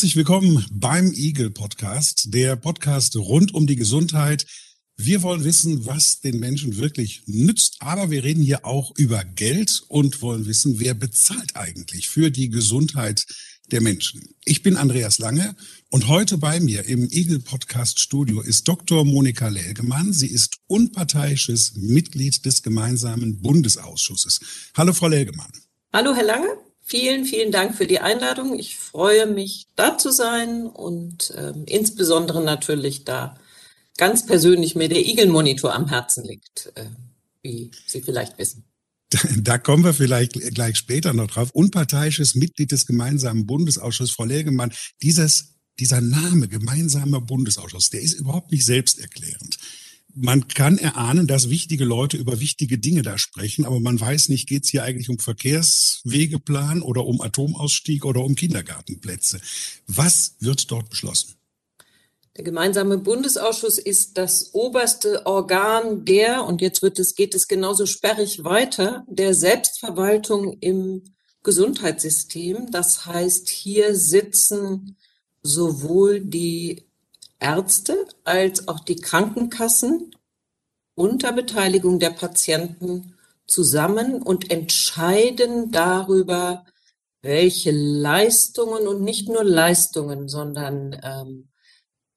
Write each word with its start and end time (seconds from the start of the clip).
Herzlich 0.00 0.16
willkommen 0.16 0.64
beim 0.72 1.12
Eagle 1.12 1.50
Podcast, 1.50 2.32
der 2.32 2.56
Podcast 2.56 3.16
rund 3.16 3.52
um 3.52 3.66
die 3.66 3.76
Gesundheit. 3.76 4.46
Wir 4.96 5.20
wollen 5.20 5.44
wissen, 5.44 5.84
was 5.84 6.20
den 6.20 6.40
Menschen 6.40 6.78
wirklich 6.78 7.22
nützt, 7.26 7.76
aber 7.80 8.10
wir 8.10 8.24
reden 8.24 8.42
hier 8.42 8.64
auch 8.64 8.96
über 8.96 9.22
Geld 9.24 9.82
und 9.88 10.22
wollen 10.22 10.46
wissen, 10.46 10.80
wer 10.80 10.94
bezahlt 10.94 11.54
eigentlich 11.54 12.08
für 12.08 12.30
die 12.30 12.48
Gesundheit 12.48 13.26
der 13.72 13.82
Menschen. 13.82 14.22
Ich 14.46 14.62
bin 14.62 14.78
Andreas 14.78 15.18
Lange 15.18 15.54
und 15.90 16.08
heute 16.08 16.38
bei 16.38 16.60
mir 16.60 16.86
im 16.86 17.06
Eagle 17.10 17.40
Podcast 17.40 18.00
Studio 18.00 18.40
ist 18.40 18.66
Dr. 18.68 19.04
Monika 19.04 19.48
Lelgemann. 19.48 20.14
Sie 20.14 20.28
ist 20.28 20.56
unparteiisches 20.66 21.74
Mitglied 21.76 22.46
des 22.46 22.62
gemeinsamen 22.62 23.42
Bundesausschusses. 23.42 24.40
Hallo, 24.74 24.94
Frau 24.94 25.08
Lelgemann. 25.08 25.52
Hallo, 25.92 26.14
Herr 26.14 26.24
Lange. 26.24 26.69
Vielen, 26.90 27.24
vielen 27.24 27.52
Dank 27.52 27.76
für 27.76 27.86
die 27.86 28.00
Einladung. 28.00 28.58
Ich 28.58 28.76
freue 28.76 29.28
mich, 29.28 29.68
da 29.76 29.96
zu 29.96 30.10
sein 30.10 30.66
und 30.66 31.32
ähm, 31.36 31.62
insbesondere 31.66 32.42
natürlich 32.42 33.04
da 33.04 33.38
ganz 33.96 34.26
persönlich 34.26 34.74
mir 34.74 34.88
der 34.88 35.06
Igel-Monitor 35.06 35.72
am 35.72 35.88
Herzen 35.88 36.24
liegt, 36.24 36.72
äh, 36.74 36.86
wie 37.42 37.70
Sie 37.86 38.02
vielleicht 38.02 38.38
wissen. 38.38 38.64
Da 39.36 39.58
kommen 39.58 39.84
wir 39.84 39.94
vielleicht 39.94 40.32
gleich 40.52 40.78
später 40.78 41.12
noch 41.12 41.28
drauf. 41.28 41.50
Unparteiisches 41.52 42.34
Mitglied 42.34 42.72
des 42.72 42.86
gemeinsamen 42.86 43.46
Bundesausschusses, 43.46 44.12
Frau 44.12 44.24
Legemann, 44.24 44.72
dieses, 45.00 45.54
dieser 45.78 46.00
Name 46.00 46.48
gemeinsamer 46.48 47.20
Bundesausschuss, 47.20 47.90
der 47.90 48.00
ist 48.00 48.14
überhaupt 48.14 48.50
nicht 48.50 48.66
selbsterklärend 48.66 49.58
man 50.14 50.48
kann 50.48 50.78
erahnen, 50.78 51.26
dass 51.26 51.50
wichtige 51.50 51.84
Leute 51.84 52.16
über 52.16 52.40
wichtige 52.40 52.78
Dinge 52.78 53.02
da 53.02 53.18
sprechen, 53.18 53.64
aber 53.64 53.80
man 53.80 54.00
weiß 54.00 54.28
nicht, 54.28 54.48
geht 54.48 54.64
es 54.64 54.70
hier 54.70 54.82
eigentlich 54.82 55.08
um 55.08 55.18
Verkehrswegeplan 55.18 56.82
oder 56.82 57.06
um 57.06 57.20
Atomausstieg 57.20 58.04
oder 58.04 58.24
um 58.24 58.34
Kindergartenplätze. 58.34 59.40
Was 59.86 60.36
wird 60.40 60.70
dort 60.70 60.90
beschlossen? 60.90 61.34
Der 62.36 62.44
gemeinsame 62.44 62.98
Bundesausschuss 62.98 63.78
ist 63.78 64.16
das 64.16 64.54
oberste 64.54 65.26
Organ 65.26 66.04
der, 66.04 66.44
und 66.44 66.60
jetzt 66.60 66.80
wird 66.80 66.98
es, 66.98 67.14
geht 67.14 67.34
es 67.34 67.48
genauso 67.48 67.86
sperrig 67.86 68.44
weiter, 68.44 69.04
der 69.08 69.34
Selbstverwaltung 69.34 70.56
im 70.60 71.02
Gesundheitssystem. 71.42 72.70
Das 72.70 73.06
heißt, 73.06 73.48
hier 73.48 73.96
sitzen 73.96 74.96
sowohl 75.42 76.20
die 76.20 76.89
Ärzte 77.40 78.06
als 78.24 78.68
auch 78.68 78.80
die 78.80 78.96
Krankenkassen 78.96 80.14
unter 80.94 81.32
Beteiligung 81.32 81.98
der 81.98 82.10
Patienten 82.10 83.14
zusammen 83.46 84.22
und 84.22 84.50
entscheiden 84.50 85.72
darüber, 85.72 86.64
welche 87.22 87.70
Leistungen 87.72 88.86
und 88.86 89.02
nicht 89.02 89.28
nur 89.28 89.44
Leistungen, 89.44 90.28
sondern 90.28 90.98
ähm, 91.02 91.48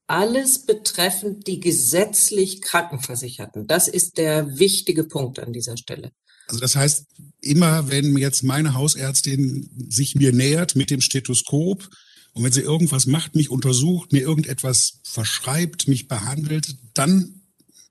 alles 0.08 0.66
betreffend 0.66 1.48
die 1.48 1.60
gesetzlich 1.60 2.62
Krankenversicherten. 2.62 3.68
Das 3.68 3.88
ist 3.88 4.18
der 4.18 4.60
wichtige 4.60 5.06
Punkt 5.06 5.40
an 5.40 5.54
dieser 5.54 5.78
Stelle. 5.78 6.12
Also 6.48 6.60
das 6.60 6.76
heißt, 6.76 7.06
immer 7.42 7.90
wenn 7.90 8.18
jetzt 8.18 8.44
meine 8.44 8.74
Hausärztin 8.74 9.88
sich 9.90 10.16
mir 10.16 10.34
nähert 10.34 10.76
mit 10.76 10.90
dem 10.90 11.02
Stethoskop, 11.02 11.90
und 12.34 12.44
wenn 12.44 12.52
sie 12.52 12.62
irgendwas 12.62 13.06
macht, 13.06 13.36
mich 13.36 13.50
untersucht, 13.50 14.12
mir 14.12 14.22
irgendetwas 14.22 15.00
verschreibt, 15.04 15.88
mich 15.88 16.08
behandelt, 16.08 16.76
dann 16.94 17.42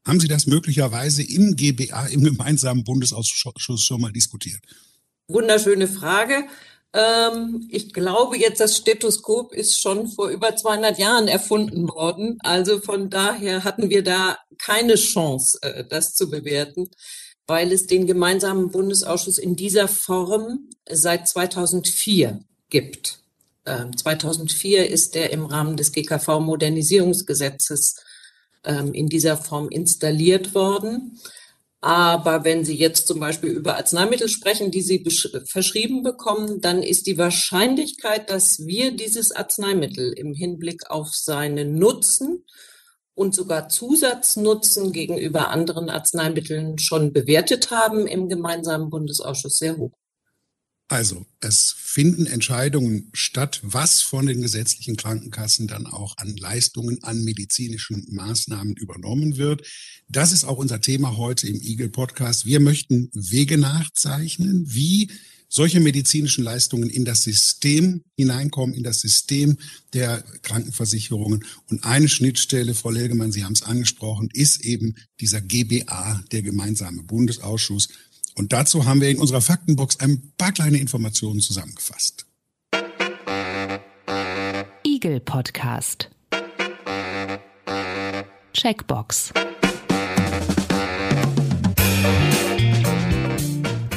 haben 0.05 0.19
Sie 0.19 0.29
das 0.29 0.47
möglicherweise 0.47 1.23
im 1.23 1.55
GBA, 1.55 2.07
im 2.07 2.25
gemeinsamen 2.25 2.83
Bundesausschuss 2.83 3.83
schon 3.83 4.01
mal 4.01 4.13
diskutiert? 4.13 4.61
Wunderschöne 5.29 5.87
Frage. 5.87 6.49
Ähm, 6.93 7.69
ich 7.71 7.93
glaube 7.93 8.37
jetzt, 8.37 8.61
das 8.61 8.77
Stethoskop 8.77 9.55
ist 9.55 9.81
schon 9.81 10.09
vor 10.09 10.29
über 10.29 10.57
200 10.57 10.99
Jahren 10.99 11.29
erfunden 11.29 11.89
worden. 11.89 12.39
Also 12.41 12.81
von 12.81 13.11
daher 13.11 13.65
hatten 13.65 13.91
wir 13.91 14.03
da 14.03 14.39
keine 14.59 14.97
Chance, 14.97 15.59
äh, 15.63 15.85
das 15.89 16.15
zu 16.15 16.29
bewerten, 16.29 16.91
weil 17.47 17.73
es 17.73 17.87
den 17.87 18.07
gemeinsamen 18.07 18.73
Bundesausschuss 18.73 19.39
in 19.39 19.55
dieser 19.55 19.87
Form 19.87 20.69
seit 20.91 21.29
2004 21.29 22.41
gibt. 22.69 23.22
2004 23.65 24.87
ähm, 24.87 24.93
ist 24.93 25.17
er 25.17 25.31
im 25.31 25.47
Rahmen 25.47 25.77
des 25.77 25.93
GKV-Modernisierungsgesetzes 25.93 27.97
ähm, 28.65 28.93
in 28.93 29.09
dieser 29.09 29.37
Form 29.37 29.69
installiert 29.69 30.55
worden. 30.55 31.19
Aber 31.81 32.45
wenn 32.45 32.65
Sie 32.65 32.77
jetzt 32.77 33.09
zum 33.09 33.19
Beispiel 33.19 33.51
über 33.51 33.77
Arzneimittel 33.77 34.29
sprechen, 34.29 34.71
die 34.71 34.83
Sie 34.83 35.05
verschrieben 35.47 36.05
bekommen, 36.05 36.61
dann 36.61 36.81
ist 36.83 37.09
die 37.09 37.19
Wahrscheinlichkeit, 37.19 38.31
dass 38.31 38.67
wir 38.67 38.97
dieses 38.97 39.33
Arzneimittel 39.33 40.13
im 40.13 40.33
Hinblick 40.33 40.89
auf 40.91 41.09
seinen 41.13 41.75
Nutzen 41.75 42.45
und 43.15 43.35
sogar 43.35 43.69
Zusatznutzen 43.69 44.93
gegenüber 44.93 45.49
anderen 45.49 45.91
Arzneimitteln 45.91 46.79
schon 46.79 47.13
bewertet 47.13 47.73
haben 47.73 48.07
im 48.07 48.29
gemeinsamen 48.29 48.89
Bundesausschuss 48.89 49.59
sehr 49.59 49.77
hoch. 49.77 49.91
Also, 50.93 51.25
es 51.41 51.75
finden 51.79 52.27
Entscheidungen 52.27 53.09
statt, 53.15 53.61
was 53.63 54.03
von 54.03 54.27
den 54.27 54.43
gesetzlichen 54.43 54.99
Krankenkassen 54.99 55.67
dann 55.67 55.87
auch 55.87 56.19
an 56.19 56.37
Leistungen, 56.37 57.03
an 57.03 57.25
medizinischen 57.25 58.07
Maßnahmen 58.11 58.77
übernommen 58.77 59.39
wird. 59.39 59.67
Das 60.11 60.33
ist 60.33 60.45
auch 60.45 60.59
unser 60.59 60.83
Thema 60.83 61.17
heute 61.17 61.49
im 61.49 61.63
Eagle 61.63 61.89
Podcast. 61.89 62.45
Wir 62.45 62.61
möchten 62.61 63.09
Wege 63.15 63.57
nachzeichnen, 63.57 64.67
wie 64.67 65.11
solche 65.49 65.81
medizinischen 65.81 66.45
Leistungen 66.45 66.91
in 66.91 67.07
das 67.07 67.23
System 67.23 68.03
hineinkommen, 68.15 68.75
in 68.75 68.83
das 68.83 69.01
System 69.01 69.57
der 69.95 70.23
Krankenversicherungen. 70.43 71.47
Und 71.71 71.85
eine 71.85 72.11
Schnittstelle, 72.11 72.75
Frau 72.75 72.91
Lelgemann, 72.91 73.33
Sie 73.33 73.45
haben 73.45 73.55
es 73.55 73.63
angesprochen, 73.63 74.29
ist 74.35 74.63
eben 74.63 74.97
dieser 75.21 75.41
GBA, 75.41 76.23
der 76.33 76.43
gemeinsame 76.43 77.03
Bundesausschuss 77.03 77.89
und 78.35 78.53
dazu 78.53 78.87
haben 78.87 79.01
wir 79.01 79.11
in 79.11 79.19
unserer 79.19 79.41
Faktenbox 79.41 80.01
ein 80.01 80.33
paar 80.39 80.53
kleine 80.53 80.79
Informationen 80.79 81.41
zusammengefasst. 81.41 82.27
Eagle 84.85 85.21
Podcast. 85.21 86.11
Checkbox. 88.53 89.33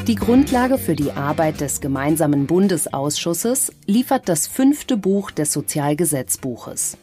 Die 0.08 0.16
Grundlage 0.16 0.78
für 0.78 0.96
die 0.96 1.12
Arbeit 1.12 1.62
des 1.62 1.82
gemeinsamen 1.82 2.46
Bundesausschusses 2.46 3.72
liefert 3.88 4.30
das 4.30 4.46
fünfte 4.46 4.98
Buch 4.98 5.32
des 5.32 5.52
Sozialgesetzbuches. 5.52 6.98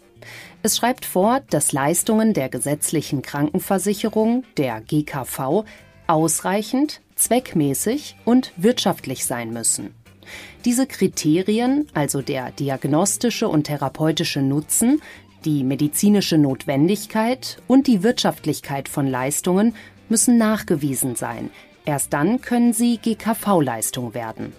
Es 0.62 0.76
schreibt 0.76 1.04
vor, 1.04 1.40
dass 1.50 1.72
Leistungen 1.72 2.32
der 2.32 2.48
gesetzlichen 2.48 3.22
Krankenversicherung, 3.22 4.44
der 4.56 4.80
GKV, 4.80 5.64
ausreichend, 6.06 7.00
zweckmäßig 7.24 8.16
und 8.24 8.52
wirtschaftlich 8.56 9.24
sein 9.24 9.52
müssen. 9.52 9.94
Diese 10.64 10.86
Kriterien, 10.86 11.88
also 11.94 12.22
der 12.22 12.52
diagnostische 12.52 13.48
und 13.48 13.64
therapeutische 13.64 14.40
Nutzen, 14.40 15.02
die 15.44 15.64
medizinische 15.64 16.38
Notwendigkeit 16.38 17.60
und 17.66 17.86
die 17.86 18.02
Wirtschaftlichkeit 18.02 18.88
von 18.88 19.06
Leistungen 19.08 19.74
müssen 20.08 20.38
nachgewiesen 20.38 21.16
sein. 21.16 21.50
Erst 21.84 22.12
dann 22.12 22.40
können 22.40 22.72
sie 22.72 22.98
GKV-Leistung 22.98 24.14
werden. 24.14 24.52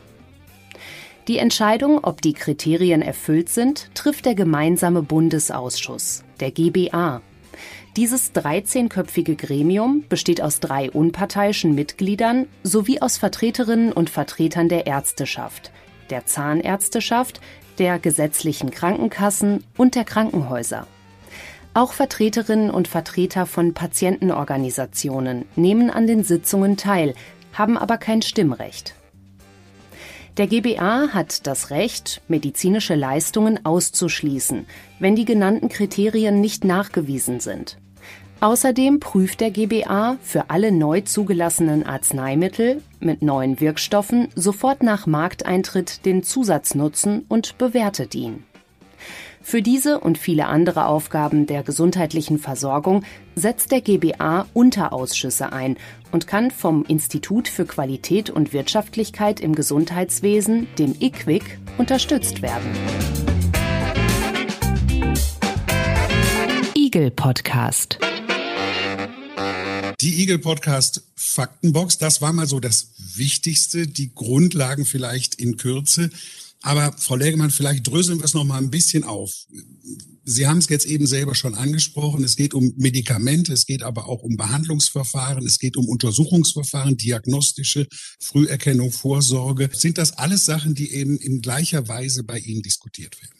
Die 1.29 1.37
Entscheidung, 1.37 2.03
ob 2.03 2.21
die 2.21 2.33
Kriterien 2.33 3.01
erfüllt 3.01 3.47
sind, 3.47 3.89
trifft 3.95 4.25
der 4.25 4.35
gemeinsame 4.35 5.03
Bundesausschuss, 5.03 6.25
der 6.41 6.51
GBA, 6.51 7.21
dieses 7.95 8.33
13-köpfige 8.33 9.35
Gremium 9.35 10.03
besteht 10.09 10.41
aus 10.41 10.59
drei 10.59 10.89
unparteiischen 10.89 11.75
Mitgliedern 11.75 12.47
sowie 12.63 12.99
aus 13.01 13.17
Vertreterinnen 13.17 13.91
und 13.91 14.09
Vertretern 14.09 14.67
der 14.67 14.87
Ärzteschaft, 14.87 15.71
der 16.09 16.25
Zahnärzteschaft, 16.25 17.39
der 17.77 17.99
gesetzlichen 17.99 18.71
Krankenkassen 18.71 19.63
und 19.77 19.93
der 19.93 20.05
Krankenhäuser. 20.05 20.87
Auch 21.75 21.93
Vertreterinnen 21.93 22.71
und 22.71 22.87
Vertreter 22.87 23.45
von 23.45 23.75
Patientenorganisationen 23.75 25.45
nehmen 25.55 25.91
an 25.91 26.07
den 26.07 26.23
Sitzungen 26.23 26.77
teil, 26.77 27.13
haben 27.53 27.77
aber 27.77 27.97
kein 27.97 28.23
Stimmrecht. 28.23 28.95
Der 30.37 30.47
GBA 30.47 31.09
hat 31.09 31.45
das 31.45 31.69
Recht, 31.69 32.23
medizinische 32.27 32.95
Leistungen 32.95 33.63
auszuschließen, 33.67 34.65
wenn 34.99 35.15
die 35.15 35.25
genannten 35.25 35.69
Kriterien 35.69 36.41
nicht 36.41 36.63
nachgewiesen 36.63 37.39
sind. 37.39 37.77
Außerdem 38.43 38.99
prüft 38.99 39.39
der 39.39 39.51
GBA 39.51 40.17
für 40.21 40.49
alle 40.49 40.73
neu 40.73 40.99
zugelassenen 40.99 41.85
Arzneimittel 41.85 42.81
mit 42.99 43.21
neuen 43.21 43.61
Wirkstoffen 43.61 44.27
sofort 44.35 44.83
nach 44.83 45.07
Markteintritt 45.07 46.05
den 46.05 46.23
Zusatznutzen 46.23 47.23
und 47.29 47.57
bewertet 47.57 48.15
ihn. 48.15 48.43
Für 49.41 49.61
diese 49.61 50.01
und 50.01 50.17
viele 50.17 50.47
andere 50.47 50.87
Aufgaben 50.87 51.45
der 51.45 51.63
gesundheitlichen 51.63 52.37
Versorgung 52.37 53.05
setzt 53.33 53.71
der 53.71 53.79
GBA 53.79 54.45
Unterausschüsse 54.53 55.53
ein 55.53 55.77
und 56.11 56.27
kann 56.27 56.51
vom 56.51 56.83
Institut 56.83 57.47
für 57.47 57.63
Qualität 57.63 58.29
und 58.29 58.51
Wirtschaftlichkeit 58.51 59.39
im 59.39 59.55
Gesundheitswesen, 59.55 60.67
dem 60.77 60.93
IQWIC, 60.99 61.59
unterstützt 61.77 62.41
werden. 62.41 62.69
Eagle 66.75 67.09
Podcast. 67.09 67.99
Die 70.03 70.19
Eagle 70.19 70.39
Podcast 70.39 71.01
Faktenbox, 71.15 71.97
das 71.97 72.19
war 72.19 72.33
mal 72.33 72.45
so 72.45 72.59
das 72.59 72.89
Wichtigste, 73.15 73.87
die 73.87 74.13
Grundlagen 74.13 74.83
vielleicht 74.83 75.35
in 75.35 75.55
Kürze. 75.55 76.09
Aber 76.61 76.93
Frau 76.97 77.15
Lägemann, 77.15 77.51
vielleicht 77.51 77.87
dröseln 77.87 78.19
wir 78.19 78.25
es 78.25 78.33
noch 78.33 78.43
mal 78.43 78.57
ein 78.57 78.69
bisschen 78.69 79.05
auf. 79.05 79.31
Sie 80.25 80.45
haben 80.45 80.57
es 80.57 80.67
jetzt 80.67 80.87
eben 80.87 81.07
selber 81.07 81.35
schon 81.35 81.55
angesprochen. 81.55 82.21
Es 82.25 82.35
geht 82.35 82.53
um 82.53 82.73
Medikamente, 82.75 83.53
es 83.53 83.65
geht 83.65 83.81
aber 83.81 84.09
auch 84.09 84.23
um 84.23 84.35
Behandlungsverfahren, 84.35 85.45
es 85.45 85.57
geht 85.57 85.77
um 85.77 85.87
Untersuchungsverfahren, 85.87 86.97
diagnostische 86.97 87.87
Früherkennung, 88.19 88.91
Vorsorge. 88.91 89.69
Sind 89.71 89.97
das 89.97 90.11
alles 90.17 90.43
Sachen, 90.43 90.75
die 90.75 90.91
eben 90.91 91.17
in 91.17 91.39
gleicher 91.39 91.87
Weise 91.87 92.25
bei 92.25 92.39
Ihnen 92.39 92.61
diskutiert 92.61 93.21
werden? 93.21 93.32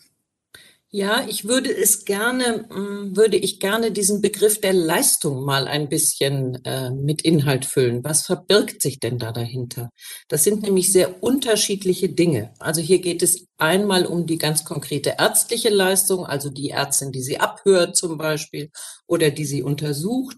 Ja, 0.95 1.25
ich 1.27 1.45
würde 1.47 1.75
es 1.75 2.05
gerne, 2.05 2.67
mm, 2.69 3.17
würde 3.17 3.35
ich 3.35 3.59
gerne 3.59 3.91
diesen 3.91 4.21
Begriff 4.21 4.61
der 4.61 4.73
Leistung 4.73 5.43
mal 5.43 5.67
ein 5.67 5.89
bisschen 5.89 6.63
äh, 6.65 6.91
mit 6.91 7.23
Inhalt 7.23 7.65
füllen. 7.65 8.03
Was 8.03 8.27
verbirgt 8.27 8.79
sich 8.83 8.99
denn 8.99 9.17
da 9.17 9.31
dahinter? 9.31 9.89
Das 10.27 10.43
sind 10.43 10.61
nämlich 10.61 10.91
sehr 10.91 11.23
unterschiedliche 11.23 12.09
Dinge. 12.09 12.53
Also 12.59 12.79
hier 12.79 12.99
geht 12.99 13.23
es 13.23 13.47
einmal 13.57 14.05
um 14.05 14.27
die 14.27 14.37
ganz 14.37 14.65
konkrete 14.65 15.15
ärztliche 15.17 15.69
Leistung, 15.69 16.27
also 16.27 16.51
die 16.51 16.69
Ärztin, 16.69 17.11
die 17.11 17.23
sie 17.23 17.39
abhört 17.39 17.97
zum 17.97 18.19
Beispiel 18.19 18.69
oder 19.07 19.31
die 19.31 19.45
sie 19.45 19.63
untersucht. 19.63 20.37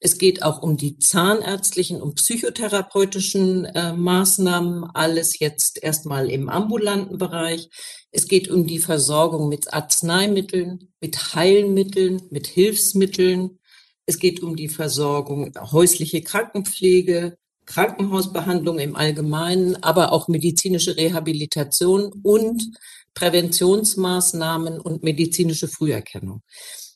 Es 0.00 0.18
geht 0.18 0.42
auch 0.42 0.60
um 0.62 0.76
die 0.76 0.98
zahnärztlichen 0.98 2.02
und 2.02 2.16
psychotherapeutischen 2.16 3.64
äh, 3.64 3.94
Maßnahmen, 3.94 4.84
alles 4.92 5.38
jetzt 5.38 5.82
erstmal 5.82 6.28
im 6.28 6.50
ambulanten 6.50 7.16
Bereich. 7.16 7.70
Es 8.16 8.28
geht 8.28 8.48
um 8.48 8.64
die 8.64 8.78
Versorgung 8.78 9.48
mit 9.48 9.74
Arzneimitteln, 9.74 10.88
mit 11.00 11.34
Heilmitteln, 11.34 12.22
mit 12.30 12.46
Hilfsmitteln. 12.46 13.58
Es 14.06 14.20
geht 14.20 14.40
um 14.40 14.54
die 14.54 14.68
Versorgung 14.68 15.52
häusliche 15.72 16.22
Krankenpflege, 16.22 17.36
Krankenhausbehandlung 17.66 18.78
im 18.78 18.94
Allgemeinen, 18.94 19.82
aber 19.82 20.12
auch 20.12 20.28
medizinische 20.28 20.96
Rehabilitation 20.96 22.12
und 22.22 22.62
Präventionsmaßnahmen 23.14 24.78
und 24.78 25.02
medizinische 25.02 25.66
Früherkennung. 25.66 26.42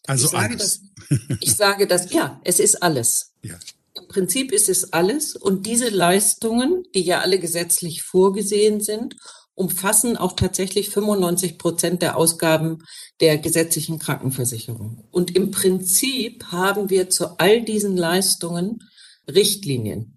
Also 0.06 0.26
ich 0.26 0.30
sage 0.30 0.54
alles. 0.54 0.82
Das, 1.08 1.18
ich 1.40 1.56
sage 1.56 1.86
das, 1.88 2.12
ja, 2.12 2.40
es 2.44 2.60
ist 2.60 2.80
alles. 2.80 3.32
Ja. 3.42 3.58
Im 3.94 4.06
Prinzip 4.06 4.52
ist 4.52 4.68
es 4.68 4.92
alles. 4.92 5.34
Und 5.34 5.66
diese 5.66 5.88
Leistungen, 5.88 6.84
die 6.94 7.02
ja 7.02 7.22
alle 7.22 7.40
gesetzlich 7.40 8.02
vorgesehen 8.02 8.80
sind 8.80 9.16
umfassen 9.58 10.16
auch 10.16 10.34
tatsächlich 10.34 10.90
95 10.90 11.58
Prozent 11.58 12.02
der 12.02 12.16
Ausgaben 12.16 12.84
der 13.20 13.38
gesetzlichen 13.38 13.98
Krankenversicherung. 13.98 15.04
Und 15.10 15.34
im 15.34 15.50
Prinzip 15.50 16.44
haben 16.46 16.90
wir 16.90 17.10
zu 17.10 17.38
all 17.38 17.62
diesen 17.62 17.96
Leistungen 17.96 18.84
Richtlinien. 19.28 20.16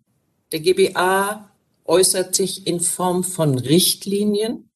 Der 0.51 0.59
GBA 0.59 1.49
äußert 1.85 2.35
sich 2.35 2.67
in 2.67 2.79
Form 2.79 3.23
von 3.23 3.57
Richtlinien, 3.57 4.69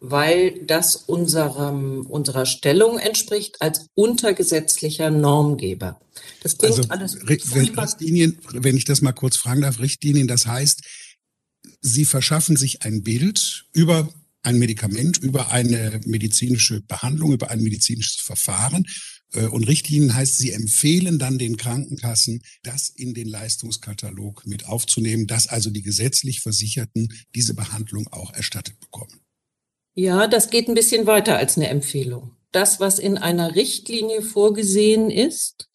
weil 0.00 0.64
das 0.66 0.96
unserem, 0.96 2.06
unserer 2.06 2.46
Stellung 2.46 2.98
entspricht 2.98 3.60
als 3.60 3.86
untergesetzlicher 3.94 5.10
Normgeber. 5.10 5.98
Das 6.42 6.58
klingt 6.58 6.76
also, 6.76 6.90
alles 6.90 7.26
Richtlinien, 7.26 8.38
wenn 8.52 8.76
ich 8.76 8.84
das 8.84 9.00
mal 9.00 9.12
kurz 9.12 9.36
fragen 9.36 9.62
darf, 9.62 9.80
Richtlinien, 9.80 10.28
das 10.28 10.46
heißt, 10.46 10.82
Sie 11.86 12.06
verschaffen 12.06 12.56
sich 12.56 12.82
ein 12.82 13.02
Bild 13.02 13.66
über 13.74 14.08
ein 14.42 14.58
Medikament, 14.58 15.18
über 15.18 15.52
eine 15.52 16.00
medizinische 16.06 16.80
Behandlung, 16.80 17.34
über 17.34 17.50
ein 17.50 17.60
medizinisches 17.60 18.22
Verfahren. 18.22 18.86
Äh, 19.34 19.48
und 19.48 19.64
Richtlinien 19.64 20.14
heißt, 20.14 20.38
Sie 20.38 20.52
empfehlen 20.52 21.18
dann 21.18 21.38
den 21.38 21.58
Krankenkassen, 21.58 22.42
das 22.62 22.88
in 22.88 23.12
den 23.12 23.28
Leistungskatalog 23.28 24.46
mit 24.46 24.66
aufzunehmen, 24.66 25.26
dass 25.26 25.46
also 25.46 25.68
die 25.68 25.82
gesetzlich 25.82 26.40
Versicherten 26.40 27.10
diese 27.34 27.52
Behandlung 27.52 28.08
auch 28.08 28.32
erstattet 28.32 28.80
bekommen. 28.80 29.20
Ja, 29.94 30.26
das 30.26 30.48
geht 30.48 30.68
ein 30.68 30.74
bisschen 30.74 31.06
weiter 31.06 31.36
als 31.36 31.58
eine 31.58 31.68
Empfehlung. 31.68 32.34
Das, 32.50 32.80
was 32.80 32.98
in 32.98 33.18
einer 33.18 33.54
Richtlinie 33.54 34.22
vorgesehen 34.22 35.10
ist, 35.10 35.68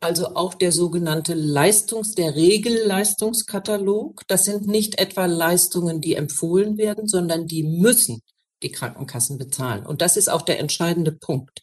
also 0.00 0.34
auch 0.34 0.54
der 0.54 0.72
sogenannte 0.72 1.34
Leistungs-, 1.34 2.14
der 2.14 2.34
Regelleistungskatalog. 2.34 4.22
Das 4.28 4.44
sind 4.44 4.66
nicht 4.66 4.98
etwa 4.98 5.26
Leistungen, 5.26 6.00
die 6.00 6.14
empfohlen 6.14 6.78
werden, 6.78 7.08
sondern 7.08 7.46
die 7.46 7.62
müssen 7.62 8.22
die 8.62 8.72
Krankenkassen 8.72 9.38
bezahlen. 9.38 9.84
Und 9.86 10.02
das 10.02 10.16
ist 10.16 10.28
auch 10.28 10.42
der 10.42 10.58
entscheidende 10.60 11.12
Punkt. 11.12 11.62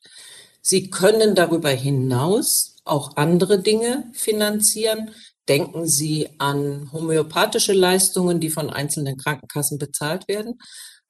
Sie 0.62 0.89
können 0.89 1.35
darüber 1.35 1.69
hinaus 1.69 2.77
auch 2.85 3.18
andere 3.18 3.59
Dinge 3.59 4.09
finanzieren. 4.13 5.12
Denken 5.50 5.88
Sie 5.88 6.30
an 6.38 6.89
homöopathische 6.94 7.74
Leistungen, 7.74 8.39
die 8.39 8.50
von 8.50 8.69
einzelnen 8.69 9.18
Krankenkassen 9.18 9.77
bezahlt 9.77 10.27
werden. 10.27 10.59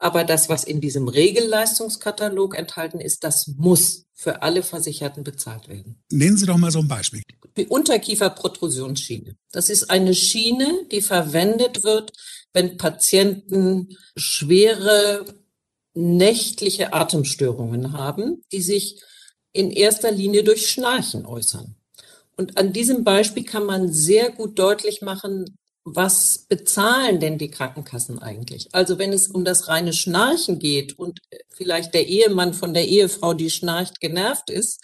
Aber 0.03 0.25
das, 0.25 0.49
was 0.49 0.65
in 0.65 0.81
diesem 0.81 1.07
Regelleistungskatalog 1.07 2.57
enthalten 2.57 2.99
ist, 2.99 3.23
das 3.23 3.47
muss 3.47 4.03
für 4.13 4.41
alle 4.41 4.61
Versicherten 4.61 5.23
bezahlt 5.23 5.69
werden. 5.69 5.95
Nennen 6.11 6.35
Sie 6.35 6.45
doch 6.45 6.57
mal 6.57 6.71
so 6.71 6.79
ein 6.79 6.89
Beispiel. 6.89 7.21
Die 7.55 7.67
Unterkieferprotrusionsschiene. 7.67 9.37
Das 9.53 9.69
ist 9.69 9.89
eine 9.89 10.13
Schiene, 10.13 10.85
die 10.91 10.99
verwendet 10.99 11.85
wird, 11.85 12.11
wenn 12.51 12.75
Patienten 12.75 13.95
schwere 14.17 15.23
nächtliche 15.93 16.91
Atemstörungen 16.91 17.93
haben, 17.93 18.41
die 18.51 18.61
sich 18.61 19.01
in 19.53 19.71
erster 19.71 20.11
Linie 20.11 20.43
durch 20.43 20.69
Schnarchen 20.69 21.25
äußern. 21.25 21.77
Und 22.35 22.57
an 22.57 22.73
diesem 22.73 23.05
Beispiel 23.05 23.45
kann 23.45 23.65
man 23.65 23.93
sehr 23.93 24.31
gut 24.31 24.59
deutlich 24.59 25.01
machen, 25.01 25.45
was 25.85 26.45
bezahlen 26.47 27.19
denn 27.19 27.37
die 27.37 27.51
Krankenkassen 27.51 28.19
eigentlich? 28.19 28.69
Also 28.73 28.97
wenn 28.97 29.11
es 29.11 29.27
um 29.27 29.43
das 29.43 29.67
reine 29.67 29.93
Schnarchen 29.93 30.59
geht 30.59 30.97
und 30.97 31.19
vielleicht 31.49 31.93
der 31.93 32.07
Ehemann 32.07 32.53
von 32.53 32.73
der 32.73 32.87
Ehefrau, 32.87 33.33
die 33.33 33.49
schnarcht, 33.49 33.99
genervt 33.99 34.49
ist, 34.49 34.81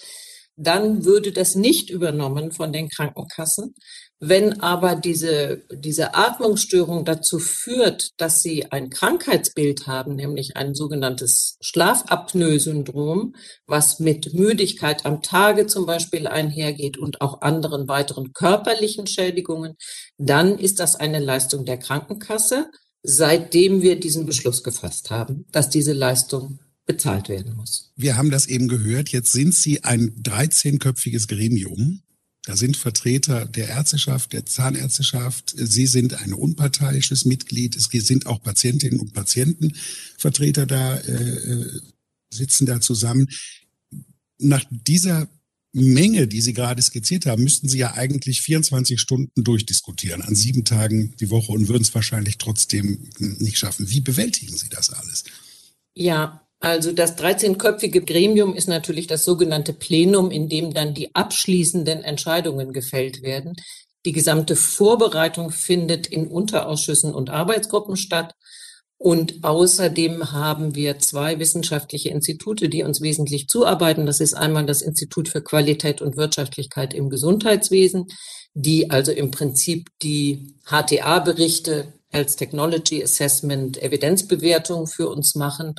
dann 0.57 1.05
würde 1.05 1.31
das 1.31 1.55
nicht 1.55 1.89
übernommen 1.89 2.51
von 2.51 2.73
den 2.73 2.89
Krankenkassen. 2.89 3.75
Wenn 4.21 4.59
aber 4.59 4.95
diese, 4.95 5.63
diese 5.71 6.13
Atmungsstörung 6.13 7.05
dazu 7.05 7.39
führt, 7.39 8.09
dass 8.17 8.41
sie 8.41 8.69
ein 8.69 8.89
Krankheitsbild 8.89 9.87
haben, 9.87 10.15
nämlich 10.15 10.57
ein 10.57 10.75
sogenanntes 10.75 11.57
Schlafapnoe-Syndrom, 11.61 13.35
was 13.65 13.99
mit 13.99 14.33
Müdigkeit 14.33 15.05
am 15.05 15.21
Tage 15.21 15.67
zum 15.67 15.85
Beispiel 15.85 16.27
einhergeht 16.27 16.97
und 16.97 17.21
auch 17.21 17.41
anderen 17.41 17.87
weiteren 17.87 18.33
körperlichen 18.33 19.07
Schädigungen, 19.07 19.75
dann 20.17 20.59
ist 20.59 20.81
das 20.81 20.97
eine 20.97 21.19
Leistung 21.19 21.63
der 21.63 21.77
Krankenkasse, 21.77 22.69
seitdem 23.03 23.81
wir 23.81 23.97
diesen 23.97 24.25
Beschluss 24.25 24.63
gefasst 24.63 25.11
haben, 25.11 25.45
dass 25.53 25.69
diese 25.69 25.93
Leistung 25.93 26.59
bezahlt 26.85 27.29
werden 27.29 27.55
muss. 27.55 27.93
Wir 27.95 28.17
haben 28.17 28.31
das 28.31 28.47
eben 28.47 28.67
gehört. 28.67 29.09
Jetzt 29.09 29.31
sind 29.31 29.53
Sie 29.53 29.83
ein 29.83 30.15
13-köpfiges 30.23 31.27
Gremium. 31.27 32.01
Da 32.49 32.55
sind 32.55 32.77
Vertreter 32.77 33.45
der 33.45 33.69
Ärzteschaft, 33.69 34.33
der 34.33 34.43
Zahnärzteschaft. 34.43 35.53
Sie 35.55 35.85
sind 35.85 36.15
ein 36.15 36.33
unparteiisches 36.33 37.25
Mitglied. 37.25 37.75
Es 37.75 37.89
sind 37.91 38.25
auch 38.25 38.41
Patientinnen 38.41 38.99
und 38.99 39.13
Patienten 39.13 39.73
Vertreter 40.17 40.65
da, 40.65 40.97
äh, 40.97 41.79
sitzen 42.31 42.65
da 42.65 42.81
zusammen. 42.81 43.29
Nach 44.39 44.65
dieser 44.71 45.29
Menge, 45.73 46.27
die 46.27 46.41
Sie 46.41 46.53
gerade 46.53 46.81
skizziert 46.81 47.27
haben, 47.27 47.43
müssten 47.43 47.69
Sie 47.69 47.77
ja 47.77 47.93
eigentlich 47.93 48.41
24 48.41 48.99
Stunden 48.99 49.43
durchdiskutieren, 49.43 50.23
an 50.23 50.33
sieben 50.33 50.65
Tagen 50.65 51.15
die 51.19 51.29
Woche 51.29 51.51
und 51.51 51.67
würden 51.67 51.83
es 51.83 51.93
wahrscheinlich 51.93 52.39
trotzdem 52.39 53.11
nicht 53.19 53.59
schaffen. 53.59 53.91
Wie 53.91 54.01
bewältigen 54.01 54.57
Sie 54.57 54.69
das 54.69 54.89
alles? 54.89 55.23
Ja, 55.93 56.48
also 56.59 56.91
das 56.91 57.17
13-köpfige 57.17 58.01
Gremium 58.01 58.53
ist 58.53 58.67
natürlich 58.67 59.07
das 59.07 59.23
sogenannte 59.23 59.73
Plenum, 59.73 60.29
in 60.29 60.49
dem 60.49 60.73
dann 60.73 60.93
die 60.93 61.15
abschließenden 61.15 62.03
Entscheidungen 62.03 62.73
gefällt 62.73 63.21
werden. 63.21 63.55
Die 64.05 64.11
gesamte 64.11 64.55
Vorbereitung 64.55 65.51
findet 65.51 66.07
in 66.07 66.27
Unterausschüssen 66.27 67.13
und 67.13 67.29
Arbeitsgruppen 67.29 67.95
statt. 67.95 68.33
Und 68.97 69.45
außerdem 69.45 70.33
haben 70.33 70.75
wir 70.75 70.99
zwei 70.99 71.39
wissenschaftliche 71.39 72.09
Institute, 72.09 72.67
die 72.67 72.83
uns 72.83 72.99
wesentlich 72.99 73.47
zuarbeiten. 73.47 74.05
Das 74.05 74.19
ist 74.19 74.33
einmal 74.33 74.65
das 74.65 74.81
Institut 74.81 75.29
für 75.29 75.41
Qualität 75.41 76.01
und 76.01 76.17
Wirtschaftlichkeit 76.17 76.93
im 76.93 77.09
Gesundheitswesen, 77.09 78.07
die 78.53 78.91
also 78.91 79.13
im 79.13 79.31
Prinzip 79.31 79.87
die 80.01 80.55
HTA-Berichte, 80.65 81.93
Health 82.09 82.35
Technology 82.35 83.01
Assessment, 83.01 83.81
Evidenzbewertung 83.81 84.87
für 84.87 85.07
uns 85.07 85.35
machen. 85.35 85.75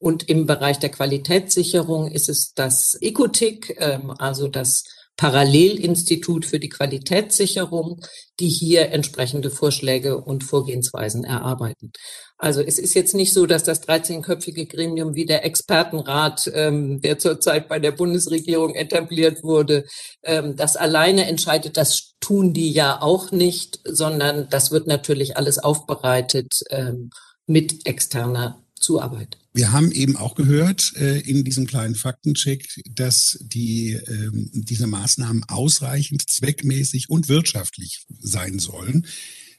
Und 0.00 0.28
im 0.28 0.46
Bereich 0.46 0.78
der 0.78 0.88
Qualitätssicherung 0.88 2.10
ist 2.10 2.28
es 2.28 2.54
das 2.54 2.96
ECOTIC, 3.00 3.76
ähm, 3.78 4.10
also 4.18 4.48
das 4.48 4.84
Parallelinstitut 5.20 6.46
für 6.46 6.58
die 6.58 6.70
Qualitätssicherung, 6.70 8.00
die 8.40 8.48
hier 8.48 8.90
entsprechende 8.92 9.50
Vorschläge 9.50 10.16
und 10.16 10.42
Vorgehensweisen 10.44 11.24
erarbeiten. 11.24 11.92
Also 12.38 12.62
es 12.62 12.78
ist 12.78 12.94
jetzt 12.94 13.14
nicht 13.14 13.34
so, 13.34 13.44
dass 13.44 13.62
das 13.62 13.86
13-köpfige 13.86 14.66
Gremium 14.66 15.14
wie 15.14 15.26
der 15.26 15.44
Expertenrat, 15.44 16.50
ähm, 16.54 17.02
der 17.02 17.18
zurzeit 17.18 17.68
bei 17.68 17.78
der 17.78 17.92
Bundesregierung 17.92 18.74
etabliert 18.74 19.42
wurde, 19.42 19.84
ähm, 20.22 20.56
das 20.56 20.76
alleine 20.76 21.26
entscheidet. 21.26 21.76
Das 21.76 22.14
tun 22.20 22.54
die 22.54 22.72
ja 22.72 23.02
auch 23.02 23.30
nicht, 23.30 23.80
sondern 23.84 24.48
das 24.48 24.70
wird 24.70 24.86
natürlich 24.86 25.36
alles 25.36 25.58
aufbereitet 25.58 26.62
ähm, 26.70 27.10
mit 27.46 27.86
externer 27.86 28.62
Zuarbeit. 28.80 29.38
Wir 29.52 29.72
haben 29.72 29.92
eben 29.92 30.16
auch 30.16 30.34
gehört 30.34 30.92
äh, 30.96 31.20
in 31.20 31.44
diesem 31.44 31.66
kleinen 31.66 31.94
Faktencheck, 31.94 32.66
dass 32.90 33.38
die, 33.40 33.92
äh, 33.92 34.30
diese 34.32 34.86
Maßnahmen 34.86 35.44
ausreichend, 35.48 36.28
zweckmäßig 36.28 37.10
und 37.10 37.28
wirtschaftlich 37.28 38.06
sein 38.20 38.58
sollen. 38.58 39.06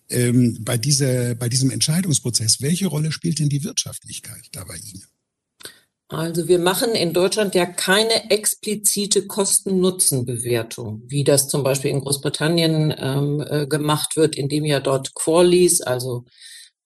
Ähm, 0.10 0.58
bei, 0.62 0.78
dieser, 0.78 1.36
bei 1.36 1.48
diesem 1.50 1.72
Entscheidungsprozess, 1.72 2.62
welche 2.62 2.88
Rolle 2.88 3.12
spielt 3.12 3.40
denn 3.40 3.50
die 3.50 3.64
Wirtschaftlichkeit 3.64 4.50
da 4.52 4.64
bei 4.66 4.76
Ihnen? 4.76 5.06
Also 6.10 6.50
wir 6.50 6.60
machen 6.60 6.94
in 6.94 7.14
Deutschland 7.14 7.56
ja 7.56 7.66
keine 7.66 8.30
explizite 8.30 9.28
Kosten-Nutzen-Bewertung, 9.28 11.04
wie 11.08 11.24
das 11.24 11.48
zum 11.48 11.64
Beispiel 11.64 11.92
in 11.92 12.02
Großbritannien 12.02 12.94
ähm, 12.98 13.46
äh, 13.50 13.66
gemacht 13.66 14.18
wird, 14.18 14.36
indem 14.36 14.66
ja 14.66 14.82
dort 14.82 15.16
Qualis, 15.16 15.80
also 15.80 16.26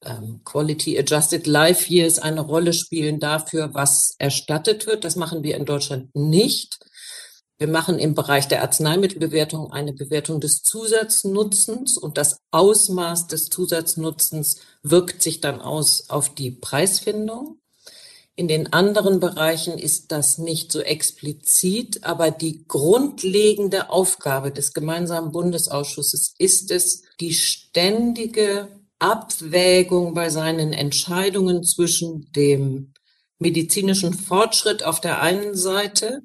ähm, 0.05 0.41
Quality 0.43 0.97
Adjusted 0.97 1.47
Life 1.47 1.91
Years 1.91 2.19
eine 2.19 2.41
Rolle 2.41 2.74
spielen 2.74 3.19
dafür, 3.19 3.74
was 3.74 4.15
erstattet 4.19 4.88
wird. 4.88 5.03
Das 5.03 5.15
machen 5.15 5.43
wir 5.43 5.55
in 5.55 5.65
Deutschland 5.65 6.15
nicht. 6.15 6.79
Wir 7.57 7.67
machen 7.67 8.00
im 8.00 8.15
Bereich 8.15 8.50
der 8.50 8.62
Arzneimittelbewertung 8.63 9.71
eine 9.71 9.93
Bewertung 9.93 10.41
des 10.41 10.62
Zusatznutzens 10.63 11.97
und 11.97 12.17
das 12.17 12.39
Ausmaß 12.51 13.27
des 13.27 13.50
Zusatznutzens 13.50 14.57
wirkt 14.83 15.21
sich 15.21 15.39
dann 15.39 15.62
aus 15.62 16.09
auf 16.09 16.35
die 16.35 16.51
Preisfindung. 16.51 17.59
In 18.35 18.50
den 18.50 18.74
anderen 18.74 19.21
Bereichen 19.21 19.77
ist 19.77 20.12
das 20.12 20.38
nicht 20.38 20.69
so 20.69 20.81
explizit, 20.81 22.03
aber 22.03 22.31
die 22.31 22.67
grundlegende 22.67 23.89
Aufgabe 23.89 24.51
des 24.51 24.74
gemeinsamen 24.74 25.31
Bundesausschusses 25.31 26.33
ist 26.38 26.69
es, 26.71 27.03
die 27.21 27.33
ständige 27.33 28.67
Abwägung 29.05 30.15
bei 30.15 30.31
seinen 30.31 30.74
Entscheidungen 30.74 31.63
zwischen 31.63 32.31
dem 32.31 32.91
medizinischen 33.38 34.15
Fortschritt 34.15 34.83
auf 34.83 35.00
der 35.00 35.21
einen 35.21 35.55
Seite 35.55 36.21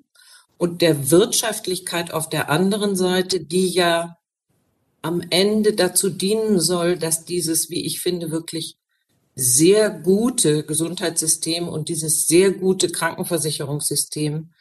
und 0.56 0.80
der 0.80 1.10
Wirtschaftlichkeit 1.10 2.10
auf 2.10 2.30
der 2.30 2.49
anderen 2.49 2.96
Seite, 2.96 3.40
die 3.40 3.68
ja 3.68 4.16
am 5.02 5.20
Ende 5.28 5.75
dazu 5.75 6.08
dienen 6.08 6.58
soll, 6.58 6.96
dass 6.96 7.26
dieses, 7.26 7.68
wie 7.68 7.84
ich 7.84 8.00
finde, 8.00 8.30
wirklich 8.30 8.78
sehr 9.34 9.90
gute 9.90 10.64
Gesundheitssystem 10.64 11.68
und 11.68 11.90
dieses 11.90 12.26
sehr 12.28 12.50
gute 12.50 12.88
Krankenversicherungssystem 12.88 14.52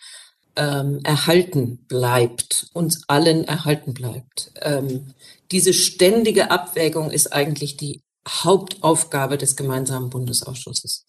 ähm, 0.58 1.00
erhalten 1.04 1.86
bleibt, 1.88 2.68
uns 2.74 3.04
allen 3.08 3.46
erhalten 3.46 3.94
bleibt. 3.94 4.52
Ähm, 4.62 5.14
diese 5.52 5.74
ständige 5.74 6.52
Abwägung 6.52 7.12
ist 7.12 7.32
eigentlich 7.32 7.78
die 7.78 8.02
Hauptaufgabe 8.28 9.38
des 9.38 9.56
gemeinsamen 9.56 10.10
Bundesausschusses. 10.10 11.06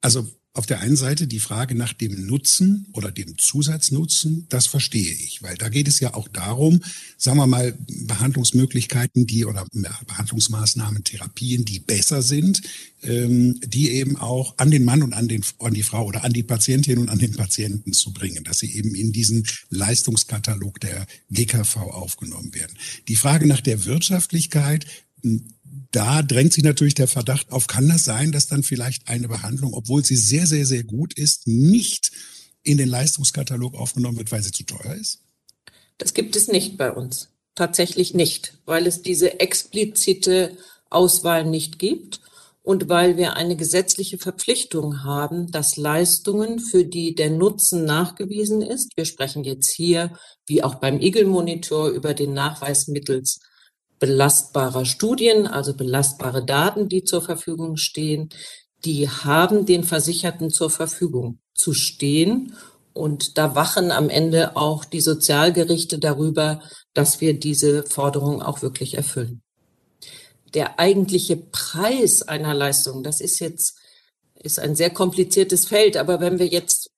Also 0.00 0.26
auf 0.54 0.66
der 0.66 0.80
einen 0.80 0.96
Seite 0.96 1.26
die 1.26 1.40
Frage 1.40 1.74
nach 1.74 1.94
dem 1.94 2.26
Nutzen 2.26 2.86
oder 2.92 3.10
dem 3.10 3.38
Zusatznutzen, 3.38 4.46
das 4.50 4.66
verstehe 4.66 5.12
ich, 5.12 5.42
weil 5.42 5.56
da 5.56 5.70
geht 5.70 5.88
es 5.88 5.98
ja 5.98 6.12
auch 6.12 6.28
darum, 6.28 6.82
sagen 7.16 7.38
wir 7.38 7.46
mal, 7.46 7.74
Behandlungsmöglichkeiten, 7.88 9.26
die 9.26 9.46
oder 9.46 9.66
Behandlungsmaßnahmen, 10.06 11.04
Therapien, 11.04 11.64
die 11.64 11.78
besser 11.78 12.20
sind, 12.20 12.60
ähm, 13.02 13.60
die 13.64 13.92
eben 13.92 14.18
auch 14.18 14.52
an 14.58 14.70
den 14.70 14.84
Mann 14.84 15.02
und 15.02 15.14
an, 15.14 15.26
den, 15.26 15.42
an 15.58 15.72
die 15.72 15.82
Frau 15.82 16.04
oder 16.04 16.22
an 16.22 16.34
die 16.34 16.42
Patientin 16.42 16.98
und 16.98 17.08
an 17.08 17.18
den 17.18 17.34
Patienten 17.34 17.94
zu 17.94 18.12
bringen, 18.12 18.44
dass 18.44 18.58
sie 18.58 18.74
eben 18.74 18.94
in 18.94 19.10
diesen 19.10 19.46
Leistungskatalog 19.70 20.80
der 20.80 21.06
GKV 21.30 21.76
aufgenommen 21.76 22.54
werden. 22.54 22.76
Die 23.08 23.16
Frage 23.16 23.46
nach 23.46 23.62
der 23.62 23.86
Wirtschaftlichkeit, 23.86 24.84
da 25.92 26.22
drängt 26.22 26.52
sich 26.52 26.64
natürlich 26.64 26.94
der 26.94 27.08
Verdacht 27.08 27.52
auf, 27.52 27.66
kann 27.66 27.88
das 27.88 28.04
sein, 28.04 28.32
dass 28.32 28.46
dann 28.46 28.62
vielleicht 28.62 29.08
eine 29.08 29.28
Behandlung, 29.28 29.74
obwohl 29.74 30.04
sie 30.04 30.16
sehr, 30.16 30.46
sehr, 30.46 30.66
sehr 30.66 30.84
gut 30.84 31.14
ist, 31.14 31.46
nicht 31.46 32.12
in 32.62 32.78
den 32.78 32.88
Leistungskatalog 32.88 33.74
aufgenommen 33.74 34.18
wird, 34.18 34.32
weil 34.32 34.42
sie 34.42 34.52
zu 34.52 34.64
teuer 34.64 34.94
ist? 34.94 35.20
Das 35.98 36.14
gibt 36.14 36.36
es 36.36 36.48
nicht 36.48 36.76
bei 36.76 36.90
uns. 36.92 37.28
Tatsächlich 37.54 38.14
nicht, 38.14 38.58
weil 38.64 38.86
es 38.86 39.02
diese 39.02 39.40
explizite 39.40 40.56
Auswahl 40.88 41.44
nicht 41.44 41.78
gibt 41.78 42.20
und 42.62 42.88
weil 42.88 43.16
wir 43.16 43.34
eine 43.34 43.56
gesetzliche 43.56 44.18
Verpflichtung 44.18 45.04
haben, 45.04 45.50
dass 45.50 45.76
Leistungen, 45.76 46.60
für 46.60 46.84
die 46.84 47.14
der 47.14 47.30
Nutzen 47.30 47.84
nachgewiesen 47.84 48.62
ist, 48.62 48.96
wir 48.96 49.04
sprechen 49.04 49.44
jetzt 49.44 49.70
hier, 49.70 50.16
wie 50.46 50.62
auch 50.62 50.76
beim 50.76 51.00
Eagle-Monitor, 51.00 51.90
über 51.90 52.14
den 52.14 52.32
Nachweis 52.32 52.88
mittels 52.88 53.40
belastbarer 54.02 54.84
Studien, 54.84 55.46
also 55.46 55.74
belastbare 55.74 56.44
Daten, 56.44 56.88
die 56.88 57.04
zur 57.04 57.22
Verfügung 57.22 57.76
stehen, 57.76 58.30
die 58.84 59.08
haben 59.08 59.64
den 59.64 59.84
Versicherten 59.84 60.50
zur 60.50 60.70
Verfügung 60.70 61.38
zu 61.54 61.72
stehen. 61.72 62.56
Und 62.94 63.38
da 63.38 63.54
wachen 63.54 63.92
am 63.92 64.10
Ende 64.10 64.56
auch 64.56 64.84
die 64.84 65.00
Sozialgerichte 65.00 66.00
darüber, 66.00 66.60
dass 66.94 67.20
wir 67.20 67.38
diese 67.38 67.84
Forderung 67.84 68.42
auch 68.42 68.60
wirklich 68.60 68.94
erfüllen. 68.94 69.40
Der 70.52 70.80
eigentliche 70.80 71.36
Preis 71.36 72.22
einer 72.22 72.54
Leistung, 72.54 73.04
das 73.04 73.20
ist 73.20 73.38
jetzt, 73.38 73.78
ist 74.34 74.58
ein 74.58 74.74
sehr 74.74 74.90
kompliziertes 74.90 75.68
Feld. 75.68 75.96
Aber 75.96 76.18
wenn 76.18 76.40
wir 76.40 76.48
jetzt, 76.48 76.90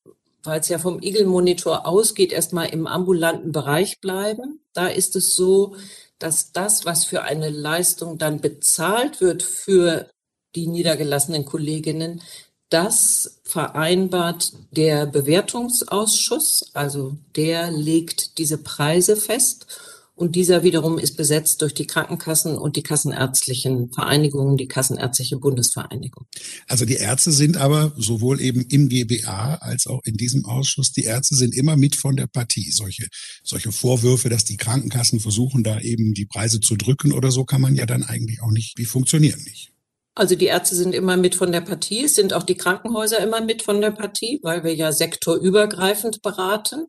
weil 0.43 0.61
es 0.61 0.71
ja 0.71 0.79
vom 0.79 1.03
Eagle 1.03 1.27
Monitor 1.27 1.87
ausgeht, 1.87 2.33
erstmal 2.33 2.71
im 2.71 2.87
ambulanten 2.87 3.53
Bereich 3.53 4.01
bleiben, 4.01 4.61
da 4.73 4.87
ist 4.87 5.17
es 5.17 5.37
so, 5.37 5.77
dass 6.25 6.53
das, 6.53 6.87
was 6.87 7.05
für 7.05 7.23
eine 7.23 7.51
Leistung 7.51 8.17
dann 8.17 8.41
bezahlt 8.41 9.21
wird 9.21 9.43
für 9.43 10.09
die 10.55 10.67
niedergelassenen 10.67 11.45
Kolleginnen, 11.45 12.23
das 12.71 13.41
vereinbart 13.45 14.53
der 14.71 15.05
Bewertungsausschuss, 15.05 16.71
also 16.73 17.19
der 17.37 17.71
legt 17.71 18.39
diese 18.39 18.57
Preise 18.57 19.17
fest 19.17 19.67
und 20.17 20.37
dieser 20.37 20.63
wiederum 20.63 20.99
ist 20.99 21.17
besetzt 21.17 21.61
durch 21.61 21.75
die 21.75 21.87
Krankenkassen 21.87 22.57
und 22.57 22.77
die 22.77 22.83
kassenärztlichen 22.83 23.93
Vereinigungen, 23.93 24.57
die 24.57 24.69
Kassenärztliche 24.69 25.39
Bundesvereinigung. 25.39 26.27
Also 26.69 26.85
die 26.85 26.95
Ärzte 26.95 27.33
sind 27.33 27.57
aber 27.57 27.93
sowohl 27.97 28.41
eben 28.41 28.63
im 28.69 28.89
GBA 28.89 29.57
als 29.57 29.87
auch 29.89 30.01
in 30.05 30.17
diesem 30.17 30.45
Ausschuss, 30.45 30.93
die 30.93 31.05
Ärzte 31.05 31.35
sind 31.35 31.55
immer 31.55 31.77
mit 31.77 31.97
von 31.97 32.17
der 32.17 32.29
Partie. 32.29 32.71
Solche, 32.71 33.09
solche 33.43 33.73
Vorwürfe, 33.73 34.29
dass 34.29 34.45
die 34.45 34.57
Krankenkassen 34.57 35.19
versuchen, 35.19 35.65
da 35.65 35.81
eben 35.81 36.15
die 36.15 36.27
Preise 36.27 36.61
zu 36.61 36.77
drücken 36.77 37.13
oder 37.13 37.33
so, 37.33 37.45
kann 37.45 37.61
man 37.61 37.75
ja 37.75 37.87
dann 37.87 38.05
eigentlich 38.05 38.41
auch 38.41 38.53
nicht, 38.53 38.79
die 38.79 38.85
funktionieren 38.85 39.43
nicht. 39.43 39.73
Also 40.17 40.37
die 40.37 40.47
Ärzte 40.47 40.77
sind 40.77 40.95
immer 40.95 41.17
mit 41.17 41.35
von 41.35 41.51
der 41.51 41.61
Partie, 41.61 42.05
es 42.05 42.15
sind 42.15 42.35
auch 42.35 42.45
die 42.45 42.55
Krankenhäuser 42.55 43.19
immer 43.19 43.41
mit 43.41 43.63
von 43.63 43.81
der 43.81 43.91
Partie, 43.91 44.39
weil 44.43 44.63
wir 44.63 44.75
ja 44.75 44.93
sektorübergreifend 44.93 46.23
beraten. 46.23 46.87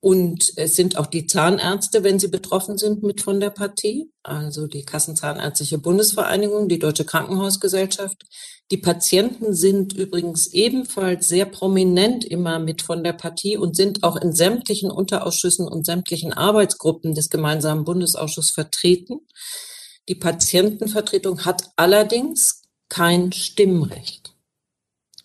Und 0.00 0.52
es 0.56 0.76
sind 0.76 0.96
auch 0.96 1.06
die 1.06 1.26
Zahnärzte, 1.26 2.04
wenn 2.04 2.20
sie 2.20 2.28
betroffen 2.28 2.78
sind, 2.78 3.02
mit 3.02 3.20
von 3.20 3.40
der 3.40 3.50
Partie, 3.50 4.12
also 4.22 4.68
die 4.68 4.84
Kassenzahnärztliche 4.84 5.78
Bundesvereinigung, 5.78 6.68
die 6.68 6.78
Deutsche 6.78 7.04
Krankenhausgesellschaft. 7.04 8.24
Die 8.70 8.76
Patienten 8.76 9.54
sind 9.54 9.94
übrigens 9.94 10.48
ebenfalls 10.48 11.26
sehr 11.26 11.46
prominent 11.46 12.24
immer 12.24 12.60
mit 12.60 12.82
von 12.82 13.02
der 13.02 13.14
Partie 13.14 13.56
und 13.56 13.74
sind 13.74 14.04
auch 14.04 14.14
in 14.16 14.32
sämtlichen 14.32 14.92
Unterausschüssen 14.92 15.66
und 15.66 15.84
sämtlichen 15.84 16.32
Arbeitsgruppen 16.32 17.14
des 17.14 17.28
gemeinsamen 17.28 17.84
Bundesausschusses 17.84 18.52
vertreten. 18.52 19.26
Die 20.08 20.14
Patientenvertretung 20.14 21.44
hat 21.44 21.70
allerdings 21.74 22.62
kein 22.88 23.32
Stimmrecht. 23.32 24.32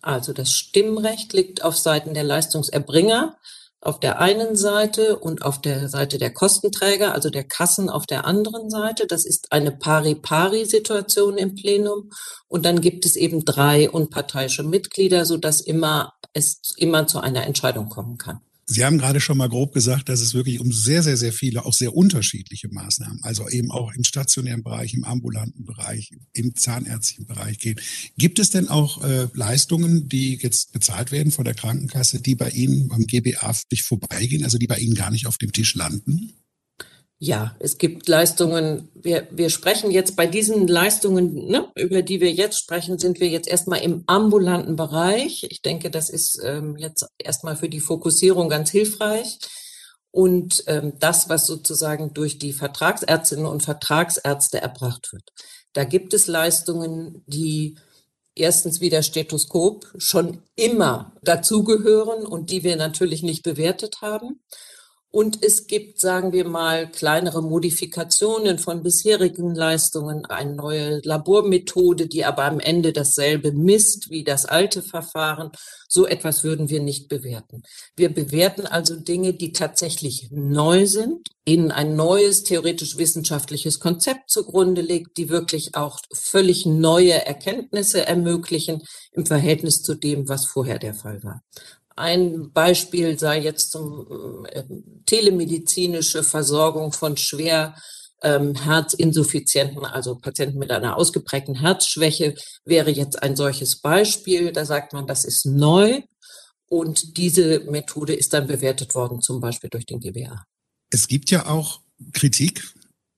Also 0.01 0.33
das 0.33 0.51
Stimmrecht 0.51 1.33
liegt 1.33 1.63
auf 1.63 1.77
Seiten 1.77 2.13
der 2.13 2.23
Leistungserbringer 2.23 3.37
auf 3.85 3.99
der 3.99 4.19
einen 4.19 4.55
Seite 4.55 5.17
und 5.17 5.43
auf 5.43 5.59
der 5.59 5.89
Seite 5.89 6.17
der 6.17 6.33
Kostenträger, 6.33 7.13
also 7.13 7.29
der 7.29 7.43
Kassen 7.43 7.89
auf 7.89 8.05
der 8.05 8.25
anderen 8.25 8.69
Seite. 8.69 9.07
Das 9.07 9.25
ist 9.25 9.51
eine 9.51 9.71
Pari-Pari-Situation 9.71 11.37
im 11.37 11.55
Plenum. 11.55 12.09
Und 12.47 12.65
dann 12.65 12.81
gibt 12.81 13.05
es 13.05 13.15
eben 13.15 13.43
drei 13.43 13.89
unparteiische 13.89 14.63
Mitglieder, 14.63 15.25
sodass 15.25 15.61
immer 15.61 16.13
es 16.33 16.61
immer 16.77 17.07
zu 17.07 17.19
einer 17.19 17.45
Entscheidung 17.45 17.89
kommen 17.89 18.17
kann. 18.17 18.39
Sie 18.65 18.85
haben 18.85 18.97
gerade 18.97 19.19
schon 19.19 19.37
mal 19.37 19.49
grob 19.49 19.73
gesagt, 19.73 20.07
dass 20.07 20.21
es 20.21 20.33
wirklich 20.33 20.59
um 20.59 20.71
sehr, 20.71 21.03
sehr, 21.03 21.17
sehr 21.17 21.33
viele, 21.33 21.65
auch 21.65 21.73
sehr 21.73 21.95
unterschiedliche 21.95 22.69
Maßnahmen, 22.69 23.19
also 23.23 23.49
eben 23.49 23.71
auch 23.71 23.93
im 23.93 24.03
stationären 24.03 24.63
Bereich, 24.63 24.93
im 24.93 25.03
ambulanten 25.03 25.65
Bereich, 25.65 26.11
im 26.31 26.55
zahnärztlichen 26.55 27.25
Bereich 27.25 27.59
geht. 27.59 27.81
Gibt 28.17 28.39
es 28.39 28.51
denn 28.51 28.69
auch 28.69 29.03
äh, 29.03 29.27
Leistungen, 29.33 30.07
die 30.07 30.39
jetzt 30.41 30.71
bezahlt 30.71 31.11
werden 31.11 31.31
von 31.31 31.45
der 31.45 31.55
Krankenkasse, 31.55 32.21
die 32.21 32.35
bei 32.35 32.49
Ihnen 32.51 32.87
beim 32.87 33.05
GBA 33.05 33.53
nicht 33.69 33.83
vorbeigehen, 33.83 34.43
also 34.43 34.57
die 34.57 34.67
bei 34.67 34.77
Ihnen 34.77 34.95
gar 34.95 35.11
nicht 35.11 35.27
auf 35.27 35.37
dem 35.37 35.51
Tisch 35.51 35.75
landen? 35.75 36.33
Ja, 37.25 37.55
es 37.59 37.77
gibt 37.77 38.09
Leistungen. 38.09 38.89
Wir, 38.93 39.29
wir 39.31 39.49
sprechen 39.49 39.91
jetzt 39.91 40.17
bei 40.17 40.27
diesen 40.27 40.67
Leistungen, 40.67 41.47
ne, 41.47 41.71
über 41.75 42.01
die 42.01 42.19
wir 42.19 42.33
jetzt 42.33 42.59
sprechen, 42.59 42.99
sind 42.99 43.21
wir 43.21 43.29
jetzt 43.29 43.47
erstmal 43.47 43.79
im 43.79 44.03
ambulanten 44.07 44.75
Bereich. 44.75 45.47
Ich 45.49 45.61
denke, 45.61 45.89
das 45.89 46.09
ist 46.09 46.41
ähm, 46.43 46.75
jetzt 46.75 47.07
erstmal 47.17 47.55
für 47.55 47.69
die 47.69 47.79
Fokussierung 47.79 48.49
ganz 48.49 48.71
hilfreich. 48.71 49.39
Und 50.11 50.65
ähm, 50.67 50.95
das, 50.99 51.29
was 51.29 51.47
sozusagen 51.47 52.13
durch 52.13 52.39
die 52.39 52.51
Vertragsärztinnen 52.51 53.45
und 53.45 53.63
Vertragsärzte 53.63 54.59
erbracht 54.59 55.13
wird. 55.13 55.23
Da 55.71 55.85
gibt 55.85 56.13
es 56.13 56.27
Leistungen, 56.27 57.23
die 57.25 57.77
erstens 58.35 58.81
wie 58.81 58.89
der 58.89 59.01
Stethoskop 59.01 59.85
schon 59.97 60.43
immer 60.57 61.15
dazugehören 61.23 62.25
und 62.25 62.51
die 62.51 62.65
wir 62.65 62.75
natürlich 62.75 63.23
nicht 63.23 63.43
bewertet 63.43 64.01
haben. 64.01 64.41
Und 65.15 65.45
es 65.45 65.67
gibt, 65.67 65.99
sagen 65.99 66.33
wir 66.33 66.43
mal, 66.43 66.89
kleinere 66.89 67.43
Modifikationen 67.43 68.57
von 68.57 68.81
bisherigen 68.81 69.53
Leistungen, 69.53 70.25
eine 70.25 70.55
neue 70.55 71.01
Labormethode, 71.03 72.07
die 72.07 72.25
aber 72.25 72.45
am 72.45 72.59
Ende 72.59 72.93
dasselbe 72.93 73.51
misst 73.51 74.09
wie 74.09 74.23
das 74.23 74.47
alte 74.47 74.81
Verfahren. 74.81 75.51
So 75.87 76.07
etwas 76.07 76.43
würden 76.43 76.71
wir 76.71 76.81
nicht 76.81 77.09
bewerten. 77.09 77.61
Wir 77.95 78.11
bewerten 78.11 78.65
also 78.65 78.95
Dinge, 78.95 79.35
die 79.35 79.51
tatsächlich 79.51 80.29
neu 80.31 80.87
sind, 80.87 81.27
ihnen 81.45 81.69
ein 81.69 81.95
neues 81.95 82.43
theoretisch-wissenschaftliches 82.43 83.79
Konzept 83.79 84.31
zugrunde 84.31 84.81
legt, 84.81 85.17
die 85.17 85.29
wirklich 85.29 85.75
auch 85.75 85.99
völlig 86.11 86.65
neue 86.65 87.23
Erkenntnisse 87.23 88.03
ermöglichen 88.07 88.81
im 89.11 89.27
Verhältnis 89.27 89.83
zu 89.83 89.93
dem, 89.93 90.27
was 90.27 90.47
vorher 90.47 90.79
der 90.79 90.95
Fall 90.95 91.23
war. 91.23 91.43
Ein 91.95 92.51
Beispiel 92.51 93.19
sei 93.19 93.39
jetzt 93.39 93.71
zum 93.71 94.45
äh, 94.49 94.63
telemedizinische 95.05 96.23
Versorgung 96.23 96.91
von 96.91 97.17
schwer 97.17 97.75
ähm, 98.23 98.55
Herzinsuffizienten, 98.55 99.85
also 99.85 100.15
Patienten 100.15 100.57
mit 100.57 100.71
einer 100.71 100.97
ausgeprägten 100.97 101.55
Herzschwäche, 101.55 102.35
wäre 102.65 102.89
jetzt 102.89 103.21
ein 103.21 103.35
solches 103.35 103.81
Beispiel. 103.81 104.51
Da 104.51 104.65
sagt 104.65 104.93
man, 104.93 105.05
das 105.05 105.25
ist 105.25 105.45
neu 105.45 106.01
und 106.67 107.17
diese 107.17 107.59
Methode 107.69 108.13
ist 108.13 108.33
dann 108.33 108.47
bewertet 108.47 108.95
worden, 108.95 109.21
zum 109.21 109.39
Beispiel 109.39 109.69
durch 109.69 109.85
den 109.85 109.99
GBA. 109.99 110.43
Es 110.89 111.07
gibt 111.07 111.29
ja 111.29 111.47
auch 111.47 111.81
Kritik, 112.13 112.73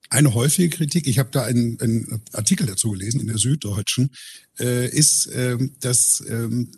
eine 0.09 0.33
häufige 0.33 0.69
Kritik, 0.69 1.07
ich 1.07 1.19
habe 1.19 1.29
da 1.31 1.43
einen, 1.43 1.79
einen, 1.79 2.21
Artikel 2.33 2.67
dazu 2.67 2.91
gelesen 2.91 3.21
in 3.21 3.27
der 3.27 3.37
Süddeutschen, 3.37 4.11
äh, 4.59 4.87
ist, 4.89 5.27
äh, 5.27 5.57
dass 5.79 6.23
ähm, 6.27 6.71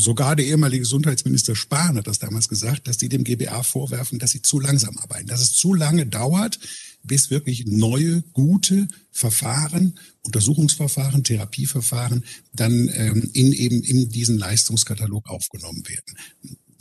Sogar 0.00 0.34
der 0.34 0.46
ehemalige 0.46 0.80
Gesundheitsminister 0.80 1.54
Spahn 1.54 1.96
hat 1.96 2.06
das 2.06 2.18
damals 2.18 2.48
gesagt, 2.48 2.88
dass 2.88 2.96
die 2.96 3.10
dem 3.10 3.22
GBA 3.22 3.62
vorwerfen, 3.62 4.18
dass 4.18 4.30
sie 4.30 4.40
zu 4.40 4.58
langsam 4.58 4.96
arbeiten, 4.96 5.28
dass 5.28 5.42
es 5.42 5.52
zu 5.52 5.74
lange 5.74 6.06
dauert, 6.06 6.58
bis 7.02 7.30
wirklich 7.30 7.66
neue, 7.66 8.22
gute 8.32 8.88
Verfahren, 9.10 9.98
Untersuchungsverfahren, 10.22 11.22
Therapieverfahren 11.22 12.24
dann 12.54 12.90
ähm, 12.94 13.28
in 13.34 13.52
eben 13.52 13.82
in 13.82 14.08
diesen 14.08 14.38
Leistungskatalog 14.38 15.28
aufgenommen 15.28 15.86
werden. 15.86 16.16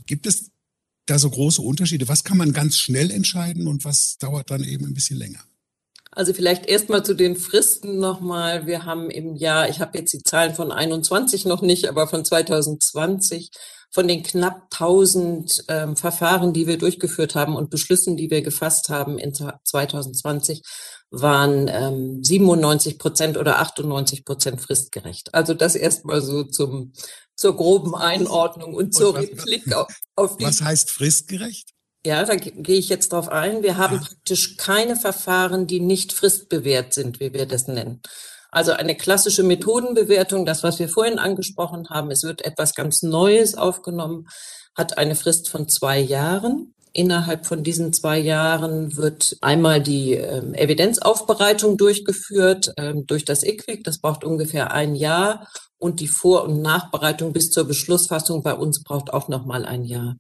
Gibt 0.06 0.26
es 0.26 0.52
da 1.06 1.20
so 1.20 1.30
große 1.30 1.62
Unterschiede? 1.62 2.08
Was 2.08 2.24
kann 2.24 2.38
man 2.38 2.54
ganz 2.54 2.78
schnell 2.78 3.12
entscheiden 3.12 3.68
und 3.68 3.84
was 3.84 4.18
dauert 4.18 4.50
dann 4.50 4.64
eben 4.64 4.86
ein 4.86 4.94
bisschen 4.94 5.18
länger? 5.18 5.44
Also 6.12 6.34
vielleicht 6.34 6.66
erstmal 6.66 7.04
zu 7.04 7.14
den 7.14 7.36
Fristen 7.36 8.00
nochmal. 8.00 8.66
Wir 8.66 8.86
haben 8.86 9.10
im 9.10 9.36
Jahr, 9.36 9.70
ich 9.70 9.80
habe 9.80 9.98
jetzt 9.98 10.12
die 10.14 10.24
Zahlen 10.24 10.56
von 10.56 10.72
21 10.72 11.46
noch 11.46 11.62
nicht, 11.62 11.88
aber 11.88 12.08
von 12.08 12.26
2020 12.26 13.52
von 13.92 14.08
den 14.08 14.24
knapp 14.24 14.68
1000 14.72 15.66
ähm, 15.68 15.96
Verfahren, 15.96 16.54
die 16.54 16.68
wir 16.68 16.78
durchgeführt 16.78 17.36
haben 17.36 17.56
und 17.56 17.70
Beschlüssen, 17.70 18.18
die 18.18 18.30
wir 18.30 18.42
gefasst 18.42 18.90
haben 18.90 19.18
in 19.18 19.34
2020, 19.34 20.62
waren 21.10 21.68
ähm, 21.68 22.24
97 22.24 23.00
Prozent 23.00 23.38
oder 23.38 23.60
98 23.60 24.26
Prozent 24.26 24.62
fristgerecht. 24.62 25.34
Also 25.34 25.56
das 25.56 25.76
erstmal 25.76 26.22
so 26.22 26.44
zum, 26.44 26.94
zur 27.36 27.56
groben 27.56 27.96
Einordnung 27.96 28.76
und, 28.76 28.86
und 28.86 28.94
zur 28.94 29.16
was, 29.16 29.24
Replik 29.24 29.74
auf, 29.74 29.88
auf 30.16 30.38
die. 30.38 30.46
Was 30.46 30.62
heißt 30.62 30.92
fristgerecht? 30.92 31.74
Ja, 32.06 32.24
da 32.24 32.36
gehe 32.36 32.78
ich 32.78 32.88
jetzt 32.90 33.12
drauf 33.12 33.28
ein. 33.28 33.62
Wir 33.62 33.78
haben 33.78 33.96
ja. 33.96 34.02
praktisch 34.02 34.56
keine 34.56 34.96
Verfahren, 34.96 35.68
die 35.68 35.82
nicht 35.82 36.14
fristbewährt 36.14 36.94
sind, 36.94 37.20
wie 37.20 37.34
wir 37.34 37.46
das 37.46 37.68
nennen. 37.68 38.02
Also 38.52 38.72
eine 38.72 38.96
klassische 38.96 39.44
Methodenbewertung, 39.44 40.46
das, 40.46 40.64
was 40.64 40.80
wir 40.80 40.90
vorhin 40.90 41.20
angesprochen 41.20 41.90
haben, 41.90 42.10
es 42.10 42.24
wird 42.24 42.44
etwas 42.46 42.74
ganz 42.74 43.04
Neues 43.04 43.56
aufgenommen, 43.56 44.28
hat 44.76 44.98
eine 44.98 45.16
Frist 45.16 45.50
von 45.50 45.68
zwei 45.68 46.00
Jahren. 46.00 46.74
Innerhalb 47.00 47.46
von 47.46 47.64
diesen 47.64 47.94
zwei 47.94 48.20
Jahren 48.20 48.98
wird 48.98 49.38
einmal 49.40 49.82
die 49.82 50.16
ähm, 50.16 50.54
Evidenzaufbereitung 50.54 51.78
durchgeführt 51.78 52.74
ähm, 52.76 53.06
durch 53.08 53.24
das 53.24 53.44
IQWIC. 53.44 53.86
Das 53.86 54.00
braucht 54.00 54.26
ungefähr 54.26 54.74
ein 54.74 54.96
Jahr. 54.96 55.48
Und 55.78 56.02
die 56.02 56.10
Vor- 56.10 56.44
und 56.44 56.62
Nachbereitung 56.62 57.32
bis 57.32 57.52
zur 57.52 57.64
Beschlussfassung 57.64 58.44
bei 58.44 58.54
uns 58.54 58.84
braucht 58.84 59.14
auch 59.14 59.30
noch 59.30 59.46
mal 59.46 59.64
ein 59.64 59.86
Jahr. 59.86 60.18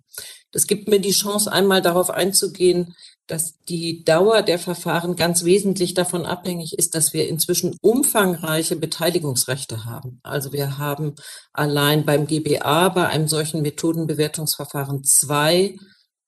Das 0.53 0.67
gibt 0.67 0.87
mir 0.87 1.01
die 1.01 1.11
Chance, 1.11 1.51
einmal 1.51 1.81
darauf 1.81 2.09
einzugehen, 2.09 2.95
dass 3.27 3.59
die 3.67 4.05
Dauer 4.05 4.41
der 4.41 4.57
Verfahren 4.57 5.17
ganz 5.17 5.43
wesentlich 5.43 5.95
davon 5.95 6.25
abhängig 6.25 6.79
ist, 6.79 6.95
dass 6.95 7.11
wir 7.11 7.27
inzwischen 7.27 7.75
umfangreiche 7.81 8.77
Beteiligungsrechte 8.77 9.83
haben. 9.83 10.21
Also 10.23 10.53
wir 10.53 10.77
haben 10.77 11.15
allein 11.51 12.05
beim 12.05 12.25
GBA 12.25 12.87
bei 12.87 13.09
einem 13.09 13.27
solchen 13.27 13.63
Methodenbewertungsverfahren 13.63 15.03
zwei 15.03 15.75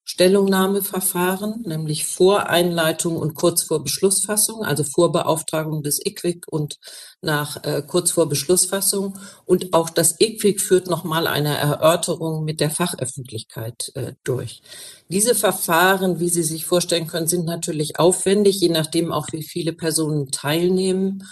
Stellungnahmeverfahren, 0.03 1.61
nämlich 1.65 2.05
vor 2.05 2.47
Einleitung 2.47 3.17
und 3.17 3.35
kurz 3.35 3.63
vor 3.63 3.83
Beschlussfassung, 3.83 4.63
also 4.63 4.83
vor 4.83 5.11
Beauftragung 5.11 5.83
des 5.83 6.03
IQWIC 6.03 6.45
und 6.49 6.79
nach 7.21 7.63
äh, 7.63 7.83
kurz 7.85 8.11
vor 8.11 8.27
Beschlussfassung. 8.27 9.17
Und 9.45 9.73
auch 9.73 9.89
das 9.89 10.19
IQWIC 10.19 10.59
führt 10.59 10.89
nochmal 10.89 11.27
eine 11.27 11.55
Erörterung 11.55 12.43
mit 12.43 12.59
der 12.59 12.71
Fachöffentlichkeit 12.71 13.91
äh, 13.93 14.13
durch. 14.23 14.61
Diese 15.07 15.35
Verfahren, 15.35 16.19
wie 16.19 16.29
Sie 16.29 16.43
sich 16.43 16.65
vorstellen 16.65 17.07
können, 17.07 17.27
sind 17.27 17.45
natürlich 17.45 17.99
aufwendig, 17.99 18.59
je 18.59 18.69
nachdem 18.69 19.11
auch, 19.11 19.27
wie 19.31 19.43
viele 19.43 19.71
Personen 19.71 20.31
teilnehmen, 20.31 21.27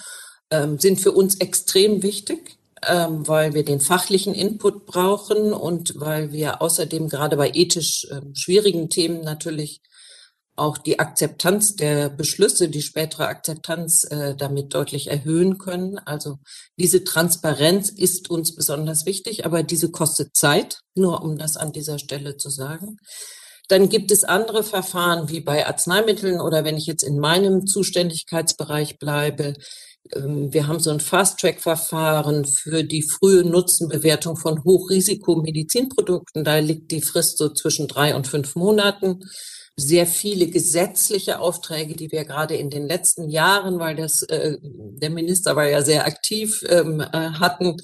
ähm, 0.51 0.77
sind 0.77 1.01
für 1.01 1.11
uns 1.11 1.35
extrem 1.35 2.03
wichtig 2.03 2.58
ähm, 2.87 3.27
weil 3.27 3.53
wir 3.53 3.65
den 3.65 3.79
fachlichen 3.79 4.33
Input 4.33 4.85
brauchen 4.85 5.53
und 5.53 5.93
weil 5.99 6.31
wir 6.31 6.61
außerdem 6.61 7.09
gerade 7.09 7.37
bei 7.37 7.51
ethisch 7.53 8.05
äh, 8.09 8.21
schwierigen 8.33 8.89
Themen 8.89 9.21
natürlich 9.21 9.81
auch 10.59 10.77
die 10.77 10.99
Akzeptanz 10.99 11.75
der 11.75 12.09
Beschlüsse, 12.09 12.69
die 12.69 12.81
spätere 12.81 13.27
Akzeptanz 13.27 14.03
äh, 14.03 14.35
damit 14.35 14.73
deutlich 14.73 15.07
erhöhen 15.07 15.57
können. 15.57 15.97
Also 15.99 16.37
diese 16.77 17.03
Transparenz 17.03 17.89
ist 17.89 18.29
uns 18.29 18.55
besonders 18.55 19.05
wichtig, 19.05 19.45
aber 19.45 19.63
diese 19.63 19.89
kostet 19.89 20.35
Zeit, 20.35 20.81
nur 20.95 21.23
um 21.23 21.37
das 21.37 21.57
an 21.57 21.71
dieser 21.71 21.97
Stelle 21.97 22.37
zu 22.37 22.49
sagen. 22.49 22.97
Dann 23.69 23.87
gibt 23.87 24.11
es 24.11 24.23
andere 24.23 24.63
Verfahren 24.63 25.29
wie 25.29 25.41
bei 25.41 25.65
Arzneimitteln 25.65 26.41
oder 26.41 26.63
wenn 26.63 26.77
ich 26.77 26.87
jetzt 26.87 27.03
in 27.03 27.19
meinem 27.19 27.67
Zuständigkeitsbereich 27.67 28.97
bleibe, 28.97 29.53
ähm, 29.53 29.57
wir 30.11 30.67
haben 30.67 30.79
so 30.79 30.89
ein 30.89 30.99
Fast-Track-Verfahren 30.99 32.45
für 32.45 32.83
die 32.83 33.03
frühe 33.03 33.43
Nutzenbewertung 33.43 34.37
von 34.37 34.63
Hochrisiko-Medizinprodukten. 34.63 36.43
Da 36.43 36.57
liegt 36.57 36.91
die 36.91 37.01
Frist 37.01 37.37
so 37.37 37.49
zwischen 37.49 37.87
drei 37.87 38.15
und 38.15 38.27
fünf 38.27 38.55
Monaten. 38.55 39.19
Sehr 39.77 40.07
viele 40.07 40.47
gesetzliche 40.47 41.39
Aufträge, 41.39 41.95
die 41.95 42.11
wir 42.11 42.25
gerade 42.25 42.55
in 42.55 42.69
den 42.69 42.87
letzten 42.87 43.29
Jahren, 43.29 43.79
weil 43.79 43.95
das 43.95 44.23
äh, 44.23 44.57
der 44.61 45.09
Minister 45.09 45.55
war 45.55 45.67
ja 45.67 45.83
sehr 45.83 46.05
aktiv, 46.05 46.63
ähm, 46.67 47.01
äh, 47.01 47.05
hatten, 47.11 47.77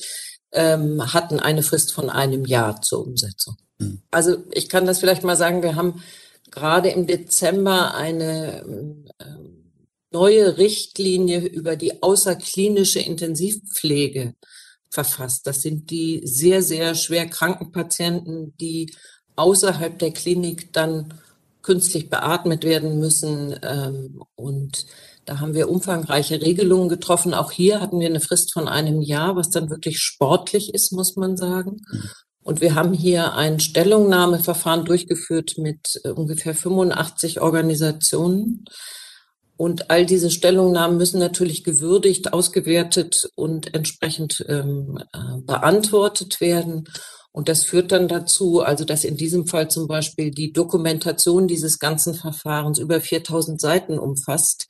ähm, 0.52 1.14
hatten 1.14 1.40
eine 1.40 1.64
Frist 1.64 1.94
von 1.94 2.10
einem 2.10 2.46
Jahr 2.46 2.82
zur 2.82 3.06
Umsetzung. 3.06 3.56
Mhm. 3.78 4.02
Also 4.12 4.38
ich 4.52 4.68
kann 4.68 4.86
das 4.86 5.00
vielleicht 5.00 5.24
mal 5.24 5.38
sagen, 5.38 5.62
wir 5.64 5.76
haben 5.76 6.04
gerade 6.52 6.90
im 6.90 7.08
Dezember 7.08 7.94
eine 7.94 8.64
ähm, 9.20 9.65
neue 10.12 10.58
Richtlinie 10.58 11.40
über 11.40 11.76
die 11.76 12.02
außerklinische 12.02 13.00
Intensivpflege 13.00 14.36
verfasst. 14.90 15.46
Das 15.46 15.62
sind 15.62 15.90
die 15.90 16.22
sehr, 16.24 16.62
sehr 16.62 16.96
schwer 16.96 17.28
kranken 17.28 17.72
Patienten, 17.72 18.56
die 18.58 18.94
außerhalb 19.36 20.00
der 20.00 20.12
Klinik 20.12 20.72
dann 20.74 21.14
künstlich 21.62 22.10
beatmet 22.10 22.64
werden 22.64 23.00
müssen. 23.00 23.60
Ähm, 23.62 24.24
und 24.36 24.86
da 25.26 25.40
haben 25.40 25.56
wir 25.56 25.70
umfangreiche 25.70 26.42
Regelungen 26.42 26.88
getroffen. 26.88 27.34
Auch 27.34 27.52
hier 27.52 27.82
hatten 27.82 28.00
wir 28.00 28.08
eine 28.08 28.22
Frist 28.22 28.54
von 28.54 28.68
einem 28.68 29.02
Jahr, 29.02 29.36
was 29.36 29.50
dann 29.50 29.70
wirklich 29.70 30.00
sportlich 30.00 30.74
ist, 30.74 30.92
muss 30.92 31.16
man 31.16 31.36
sagen. 31.36 31.82
Mhm. 31.92 32.10
Und 32.44 32.62
wir 32.62 32.76
haben 32.76 32.94
hier 32.94 33.34
ein 33.34 33.60
Stellungnahmeverfahren 33.60 34.86
durchgeführt 34.86 35.56
mit 35.58 36.00
äh, 36.04 36.10
ungefähr 36.10 36.54
85 36.54 37.42
Organisationen. 37.42 38.66
Und 39.58 39.90
all 39.90 40.06
diese 40.06 40.32
Stellungnahmen 40.32 40.98
müssen 40.98 41.20
natürlich 41.20 41.64
gewürdigt, 41.64 42.34
ausgewertet 42.34 43.30
und 43.36 43.74
entsprechend 43.74 44.46
ähm, 44.50 45.00
äh, 45.14 45.42
beantwortet 45.42 46.42
werden. 46.42 46.90
Und 47.32 47.50
das 47.50 47.64
führt 47.64 47.92
dann 47.92 48.08
dazu, 48.08 48.62
also 48.62 48.86
dass 48.86 49.04
in 49.04 49.18
diesem 49.18 49.48
Fall 49.48 49.70
zum 49.70 49.88
Beispiel 49.88 50.32
die 50.32 50.54
Dokumentation 50.54 51.48
dieses 51.48 51.80
ganzen 51.80 52.14
Verfahrens 52.14 52.80
über 52.80 53.02
4000 53.02 53.60
Seiten 53.60 54.00
umfasst, 54.00 54.68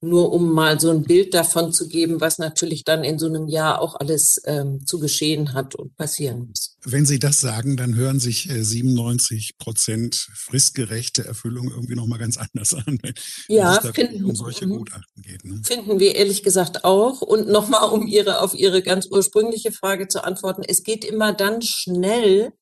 nur 0.00 0.32
um 0.32 0.52
mal 0.52 0.78
so 0.78 0.90
ein 0.90 1.02
Bild 1.02 1.34
davon 1.34 1.72
zu 1.72 1.88
geben, 1.88 2.20
was 2.20 2.38
natürlich 2.38 2.84
dann 2.84 3.04
in 3.04 3.18
so 3.18 3.26
einem 3.26 3.48
Jahr 3.48 3.80
auch 3.80 3.94
alles 3.94 4.40
ähm, 4.44 4.84
zu 4.86 4.98
geschehen 4.98 5.54
hat 5.54 5.74
und 5.74 5.96
passieren 5.96 6.48
muss. 6.48 6.76
Wenn 6.84 7.06
Sie 7.06 7.18
das 7.18 7.40
sagen, 7.40 7.76
dann 7.76 7.94
hören 7.94 8.20
sich 8.20 8.50
äh, 8.50 8.62
97 8.62 9.58
Prozent 9.58 10.14
fristgerechte 10.34 11.24
Erfüllung 11.24 11.70
irgendwie 11.70 11.94
nochmal 11.94 12.18
ganz 12.18 12.36
anders 12.52 12.74
an, 12.74 12.98
wenn 13.02 13.14
ja, 13.48 13.76
es 13.76 13.90
finden, 13.90 14.24
um 14.24 14.34
solche 14.34 14.66
mhm. 14.66 14.78
Gutachten 14.78 15.22
geht. 15.22 15.44
Ne? 15.44 15.60
Finden 15.64 15.98
wir 15.98 16.14
ehrlich 16.14 16.42
gesagt 16.42 16.84
auch. 16.84 17.22
Und 17.22 17.48
nochmal, 17.48 17.90
um 17.90 18.06
Ihre, 18.06 18.40
auf 18.40 18.54
Ihre 18.54 18.82
ganz 18.82 19.06
ursprüngliche 19.10 19.72
Frage 19.72 20.08
zu 20.08 20.22
antworten, 20.24 20.62
es 20.66 20.82
geht 20.82 21.04
immer 21.04 21.32
dann 21.32 21.62
schnell, 21.62 22.52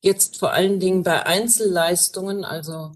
jetzt 0.00 0.38
vor 0.38 0.52
allen 0.52 0.78
Dingen 0.80 1.02
bei 1.02 1.24
Einzelleistungen, 1.24 2.44
also 2.44 2.92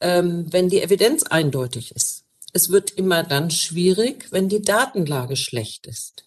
ähm, 0.00 0.46
wenn 0.50 0.68
die 0.68 0.82
Evidenz 0.82 1.22
eindeutig 1.24 1.94
ist 1.94 2.21
es 2.52 2.70
wird 2.70 2.92
immer 2.92 3.22
dann 3.22 3.50
schwierig, 3.50 4.28
wenn 4.30 4.48
die 4.48 4.62
Datenlage 4.62 5.36
schlecht 5.36 5.86
ist, 5.86 6.24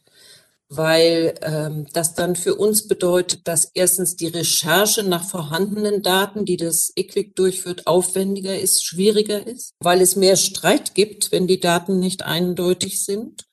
weil 0.70 1.36
ähm, 1.42 1.88
das 1.94 2.16
dann 2.16 2.36
für 2.36 2.56
uns 2.56 2.88
bedeutet, 2.88 3.48
dass 3.48 3.70
erstens 3.74 4.16
die 4.16 4.28
Recherche 4.28 5.04
nach 5.04 5.24
vorhandenen 5.24 6.02
Daten, 6.02 6.46
die 6.46 6.58
das 6.58 6.92
EQUIC 6.96 7.36
durchführt, 7.36 7.88
aufwendiger 7.88 8.60
ist, 8.60 8.84
schwieriger 8.84 9.46
ist, 9.46 9.74
weil 9.80 10.02
es 10.02 10.16
mehr 10.16 10.36
Streit 10.36 10.96
gibt, 10.96 11.32
wenn 11.32 11.48
die 11.48 11.60
Daten 11.60 12.00
nicht 12.00 12.24
eindeutig 12.24 13.04
sind 13.04 13.46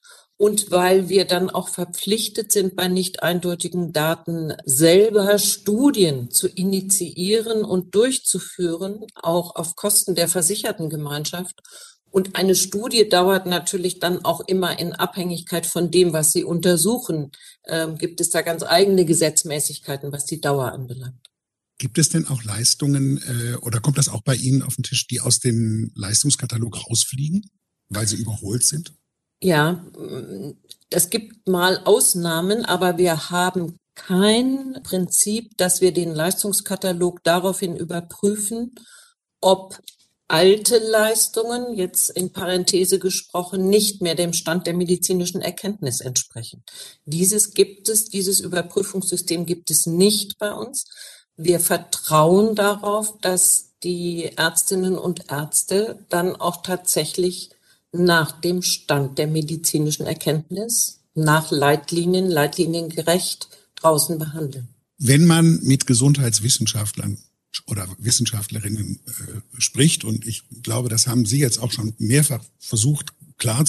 und 0.42 0.72
weil 0.72 1.08
wir 1.08 1.24
dann 1.24 1.50
auch 1.50 1.68
verpflichtet 1.68 2.50
sind, 2.50 2.74
bei 2.74 2.88
nicht 2.88 3.22
eindeutigen 3.22 3.92
Daten 3.92 4.54
selber 4.64 5.38
Studien 5.38 6.32
zu 6.32 6.48
initiieren 6.48 7.64
und 7.64 7.94
durchzuführen, 7.94 9.06
auch 9.14 9.54
auf 9.54 9.76
Kosten 9.76 10.16
der 10.16 10.26
versicherten 10.26 10.90
Gemeinschaft. 10.90 11.60
Und 12.12 12.36
eine 12.36 12.54
Studie 12.54 13.08
dauert 13.08 13.46
natürlich 13.46 13.98
dann 13.98 14.22
auch 14.24 14.40
immer 14.46 14.78
in 14.78 14.92
Abhängigkeit 14.92 15.66
von 15.66 15.90
dem, 15.90 16.12
was 16.12 16.30
Sie 16.32 16.44
untersuchen. 16.44 17.32
Ähm, 17.66 17.96
gibt 17.96 18.20
es 18.20 18.28
da 18.28 18.42
ganz 18.42 18.62
eigene 18.62 19.06
Gesetzmäßigkeiten, 19.06 20.12
was 20.12 20.26
die 20.26 20.40
Dauer 20.40 20.72
anbelangt? 20.72 21.30
Gibt 21.78 21.98
es 21.98 22.10
denn 22.10 22.28
auch 22.28 22.44
Leistungen 22.44 23.16
äh, 23.26 23.56
oder 23.56 23.80
kommt 23.80 23.96
das 23.96 24.10
auch 24.10 24.20
bei 24.22 24.36
Ihnen 24.36 24.62
auf 24.62 24.76
den 24.76 24.84
Tisch, 24.84 25.06
die 25.06 25.20
aus 25.20 25.40
dem 25.40 25.90
Leistungskatalog 25.94 26.86
rausfliegen, 26.86 27.50
weil 27.88 28.06
sie 28.06 28.16
überholt 28.16 28.64
sind? 28.64 28.92
Ja, 29.40 29.84
es 30.90 31.10
gibt 31.10 31.48
mal 31.48 31.78
Ausnahmen, 31.84 32.64
aber 32.64 32.98
wir 32.98 33.30
haben 33.30 33.78
kein 33.94 34.78
Prinzip, 34.84 35.56
dass 35.56 35.80
wir 35.80 35.92
den 35.92 36.14
Leistungskatalog 36.14 37.24
daraufhin 37.24 37.76
überprüfen, 37.76 38.74
ob 39.40 39.80
alte 40.32 40.78
Leistungen, 40.78 41.74
jetzt 41.74 42.08
in 42.08 42.32
Parenthese 42.32 42.98
gesprochen, 42.98 43.68
nicht 43.68 44.00
mehr 44.00 44.14
dem 44.14 44.32
Stand 44.32 44.66
der 44.66 44.72
medizinischen 44.72 45.42
Erkenntnis 45.42 46.00
entsprechen. 46.00 46.64
Dieses 47.04 47.52
gibt 47.52 47.90
es, 47.90 48.06
dieses 48.06 48.40
Überprüfungssystem 48.40 49.44
gibt 49.44 49.70
es 49.70 49.84
nicht 49.84 50.38
bei 50.38 50.50
uns. 50.50 50.86
Wir 51.36 51.60
vertrauen 51.60 52.54
darauf, 52.54 53.18
dass 53.20 53.72
die 53.82 54.30
Ärztinnen 54.36 54.96
und 54.96 55.30
Ärzte 55.30 55.98
dann 56.08 56.34
auch 56.34 56.62
tatsächlich 56.62 57.50
nach 57.92 58.32
dem 58.40 58.62
Stand 58.62 59.18
der 59.18 59.26
medizinischen 59.26 60.06
Erkenntnis, 60.06 61.00
nach 61.14 61.50
Leitlinien, 61.50 62.30
leitliniengerecht 62.30 63.48
draußen 63.74 64.18
behandeln. 64.18 64.68
Wenn 64.96 65.26
man 65.26 65.60
mit 65.62 65.86
Gesundheitswissenschaftlern 65.86 67.18
oder 67.66 67.88
Wissenschaftlerinnen 67.98 69.00
äh, 69.06 69.60
spricht, 69.60 70.04
und 70.04 70.26
ich 70.26 70.42
glaube, 70.62 70.88
das 70.88 71.06
haben 71.06 71.26
Sie 71.26 71.38
jetzt 71.38 71.58
auch 71.58 71.72
schon 71.72 71.94
mehrfach 71.98 72.44
versucht 72.58 73.12
klar 73.42 73.64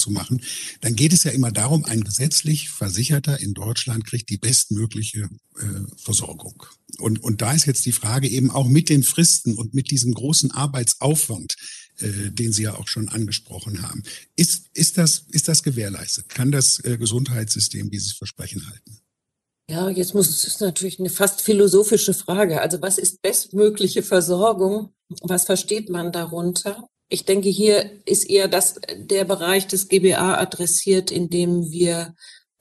dann 0.82 0.96
geht 0.96 1.13
es 1.13 1.24
ja 1.24 1.32
immer 1.32 1.52
darum, 1.52 1.84
ein 1.84 2.04
gesetzlich 2.04 2.69
Versicherter 2.69 3.39
in 3.39 3.56
Deutschland 3.56 4.06
kriegt 4.06 4.30
die 4.30 4.38
bestmögliche 4.38 5.30
äh, 5.58 5.65
Versorgung. 5.98 6.63
Und, 7.00 7.24
und 7.24 7.41
da 7.41 7.54
ist 7.54 7.65
jetzt 7.65 7.86
die 7.88 7.91
Frage 7.91 8.28
eben 8.28 8.52
auch 8.52 8.67
mit 8.67 8.89
den 8.89 9.02
Fristen 9.02 9.56
und 9.56 9.74
mit 9.74 9.89
diesem 9.89 10.13
großen 10.13 10.52
Arbeitsaufwand, 10.52 11.56
äh, 11.98 12.30
den 12.30 12.54
Sie 12.54 12.63
ja 12.63 12.76
auch 12.76 12.88
schon 12.88 13.10
angesprochen 13.10 13.82
haben. 13.82 14.04
Ist, 14.36 14.67
ist, 14.76 15.00
das, 15.00 15.26
ist 15.32 15.48
das 15.48 15.63
gewährleistet? 15.63 16.30
Kann 16.30 16.52
das 16.52 16.78
äh, 16.84 17.00
Gesundheitssystem 17.00 17.89
dieses 17.89 18.13
Versprechen 18.13 18.67
halten? 18.69 19.03
Ja, 19.69 19.89
jetzt 19.89 20.13
muss 20.13 20.30
es 20.30 20.43
ist 20.43 20.62
natürlich 20.62 20.99
eine 20.99 21.10
fast 21.10 21.41
philosophische 21.41 22.13
Frage. 22.13 22.62
Also 22.62 22.82
was 22.82 22.97
ist 22.97 23.21
bestmögliche 23.21 24.04
Versorgung? 24.04 24.93
Was 25.21 25.45
versteht 25.45 25.89
man 25.89 26.12
darunter? 26.12 26.88
Ich 27.10 27.26
denke, 27.26 27.49
hier 27.49 27.91
ist 28.06 28.30
eher 28.30 28.47
das 28.47 28.76
der 28.97 29.23
Bereich 29.23 29.67
des 29.67 29.88
GBA 29.88 30.38
adressiert, 30.38 31.12
in 31.12 31.30
dem 31.30 31.71
wir 31.71 32.13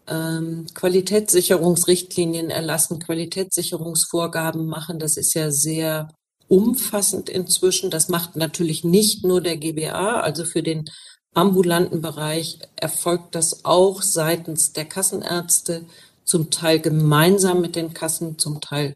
ähm, 0.07 0.67
Qualitätssicherungsrichtlinien 0.75 2.51
erlassen, 2.51 3.01
Qualitätssicherungsvorgaben 3.01 4.67
machen. 4.67 4.99
Das 4.99 5.17
ist 5.17 5.35
ja 5.35 5.51
sehr 5.51 6.09
umfassend 6.49 7.29
inzwischen. 7.29 7.91
Das 7.91 8.09
macht 8.09 8.37
natürlich 8.37 8.85
nicht 8.85 9.25
nur 9.25 9.41
der 9.41 9.57
GBA, 9.57 10.21
also 10.21 10.45
für 10.45 10.63
den 10.63 10.85
ambulanten 11.35 12.03
Bereich 12.03 12.59
erfolgt 12.77 13.35
das 13.35 13.65
auch 13.65 14.03
seitens 14.03 14.73
der 14.73 14.85
Kassenärzte 14.85 15.87
zum 16.25 16.51
Teil 16.51 16.81
gemeinsam 16.81 17.61
mit 17.61 17.77
den 17.77 17.95
Kassen, 17.95 18.39
zum 18.39 18.61
Teil 18.61 18.95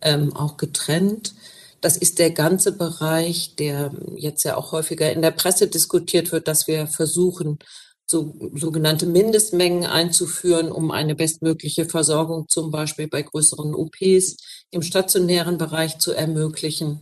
ähm, 0.00 0.34
auch 0.34 0.56
getrennt. 0.56 1.34
Das 1.80 1.96
ist 1.96 2.18
der 2.18 2.30
ganze 2.30 2.72
Bereich, 2.72 3.54
der 3.56 3.92
jetzt 4.16 4.44
ja 4.44 4.56
auch 4.56 4.72
häufiger 4.72 5.12
in 5.12 5.22
der 5.22 5.30
Presse 5.30 5.68
diskutiert 5.68 6.32
wird, 6.32 6.48
dass 6.48 6.66
wir 6.66 6.86
versuchen, 6.86 7.58
so, 8.06 8.34
sogenannte 8.54 9.06
Mindestmengen 9.06 9.84
einzuführen, 9.84 10.70
um 10.70 10.90
eine 10.90 11.14
bestmögliche 11.14 11.86
Versorgung 11.86 12.48
zum 12.48 12.70
Beispiel 12.70 13.08
bei 13.08 13.22
größeren 13.22 13.74
OPs 13.74 14.36
im 14.70 14.82
stationären 14.82 15.58
Bereich 15.58 15.98
zu 15.98 16.12
ermöglichen. 16.12 17.00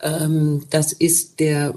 Ähm, 0.00 0.66
das 0.70 0.92
ist 0.92 1.40
der 1.40 1.74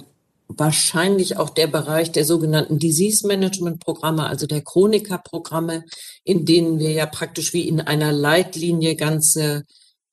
wahrscheinlich 0.47 1.37
auch 1.37 1.49
der 1.49 1.67
Bereich 1.67 2.11
der 2.11 2.25
sogenannten 2.25 2.79
Disease 2.79 3.25
Management 3.27 3.79
Programme, 3.79 4.27
also 4.27 4.47
der 4.47 4.61
Chroniker-Programme, 4.61 5.83
in 6.23 6.45
denen 6.45 6.79
wir 6.79 6.91
ja 6.91 7.05
praktisch 7.05 7.53
wie 7.53 7.67
in 7.67 7.81
einer 7.81 8.11
Leitlinie 8.11 8.95
ganze, 8.95 9.63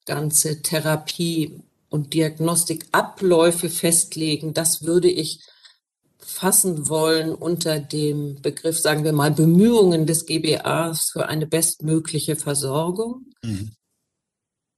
ganze 0.06 0.62
Therapie 0.62 1.60
und 1.90 2.14
Diagnostikabläufe 2.14 3.68
festlegen. 3.68 4.54
Das 4.54 4.82
würde 4.82 5.10
ich 5.10 5.40
fassen 6.18 6.88
wollen 6.88 7.34
unter 7.34 7.78
dem 7.78 8.40
Begriff, 8.40 8.78
sagen 8.78 9.04
wir 9.04 9.12
mal, 9.12 9.30
Bemühungen 9.30 10.06
des 10.06 10.24
GBAs 10.26 11.10
für 11.12 11.28
eine 11.28 11.46
bestmögliche 11.46 12.36
Versorgung. 12.36 13.26
Mhm. 13.42 13.72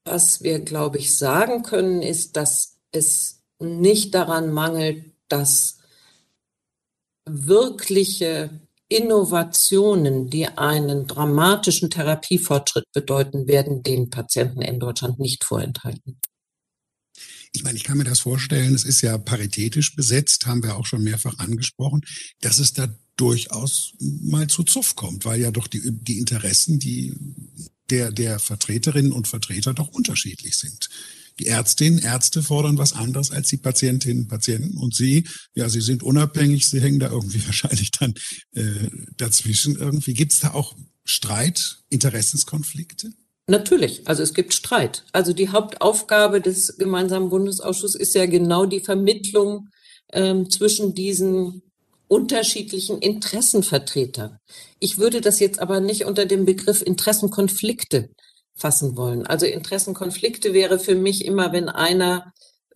Was 0.05 0.43
wir, 0.43 0.59
glaube 0.59 0.99
ich, 0.99 1.17
sagen 1.17 1.63
können, 1.63 2.03
ist, 2.03 2.37
dass 2.37 2.77
es 2.93 3.43
nicht 3.61 4.15
daran 4.15 4.53
mangelt, 4.53 5.14
dass 5.29 5.79
wirkliche 7.27 8.51
Innovationen, 8.89 10.29
die 10.31 10.47
einen 10.47 11.07
dramatischen 11.07 11.91
Therapiefortschritt 11.91 12.85
bedeuten, 12.93 13.49
werden 13.49 13.83
den 13.83 14.11
Patienten 14.11 14.63
in 14.63 14.79
Deutschland 14.79 15.19
nicht 15.19 15.45
vorenthalten. 15.45 16.21
Ich 17.53 17.63
meine, 17.63 17.77
ich 17.77 17.85
kann 17.85 17.99
mir 17.99 18.05
das 18.05 18.21
vorstellen, 18.21 18.75
es 18.75 18.85
ist 18.85 19.01
ja 19.01 19.17
paritätisch 19.17 19.95
besetzt, 19.95 20.47
haben 20.47 20.63
wir 20.63 20.77
auch 20.77 20.87
schon 20.87 21.03
mehrfach 21.03 21.39
angesprochen, 21.39 22.03
dass 22.41 22.59
es 22.59 22.73
da 22.73 22.89
durchaus 23.17 23.95
mal 24.01 24.49
zu 24.49 24.65
Zuff 24.65 24.97
kommt, 24.97 25.25
weil 25.25 25.41
ja 25.41 25.53
doch 25.53 25.69
die, 25.69 25.81
die 25.85 26.19
Interessen 26.19 26.81
die 26.81 27.15
der, 27.91 28.11
der 28.11 28.39
Vertreterinnen 28.39 29.13
und 29.13 29.29
Vertreter 29.29 29.75
doch 29.75 29.89
unterschiedlich 29.89 30.57
sind. 30.57 30.89
Die 31.39 31.47
Ärztinnen, 31.47 31.99
Ärzte 31.99 32.43
fordern 32.43 32.79
was 32.79 32.93
anderes 32.93 33.31
als 33.31 33.49
die 33.49 33.57
Patientinnen 33.57 34.29
Patienten. 34.29 34.77
Und 34.77 34.95
sie, 34.95 35.27
ja, 35.55 35.69
sie 35.69 35.81
sind 35.81 36.03
unabhängig, 36.03 36.69
sie 36.69 36.81
hängen 36.81 37.01
da 37.01 37.11
irgendwie 37.11 37.45
wahrscheinlich 37.47 37.91
dann 37.91 38.15
äh, 38.53 38.89
dazwischen. 39.17 39.77
Irgendwie 39.77 40.15
gibt 40.15 40.33
es 40.33 40.41
da 40.41 40.55
auch 40.55 40.75
Streit, 41.05 41.79
Interessenskonflikte? 41.91 43.13
Natürlich, 43.47 44.09
also 44.09 44.23
es 44.23 44.33
gibt 44.33 44.55
Streit. 44.55 45.05
Also 45.13 45.33
die 45.35 45.51
Hauptaufgabe 45.51 46.41
des 46.41 46.79
gemeinsamen 46.79 47.29
Bundesausschusses 47.29 48.01
ist 48.01 48.15
ja 48.15 48.27
genau 48.27 48.65
die 48.65 48.81
Vermittlung 48.81 49.69
ähm, 50.13 50.49
zwischen 50.49 50.95
diesen 50.95 51.63
unterschiedlichen 52.09 52.99
Interessenvertretern. 53.01 54.39
Ich 54.79 54.99
würde 54.99 55.21
das 55.21 55.41
jetzt 55.41 55.59
aber 55.59 55.81
nicht 55.81 56.05
unter 56.05 56.27
dem 56.27 56.47
Begriff 56.47 56.81
Interessenkonflikte 56.81 58.11
fassen 58.57 58.97
wollen. 58.97 59.27
Also 59.27 59.47
Interessenkonflikte 59.47 60.53
wäre 60.53 60.79
für 60.79 60.95
mich 60.95 61.25
immer, 61.25 61.53
wenn 61.53 61.69
einer 61.69 62.33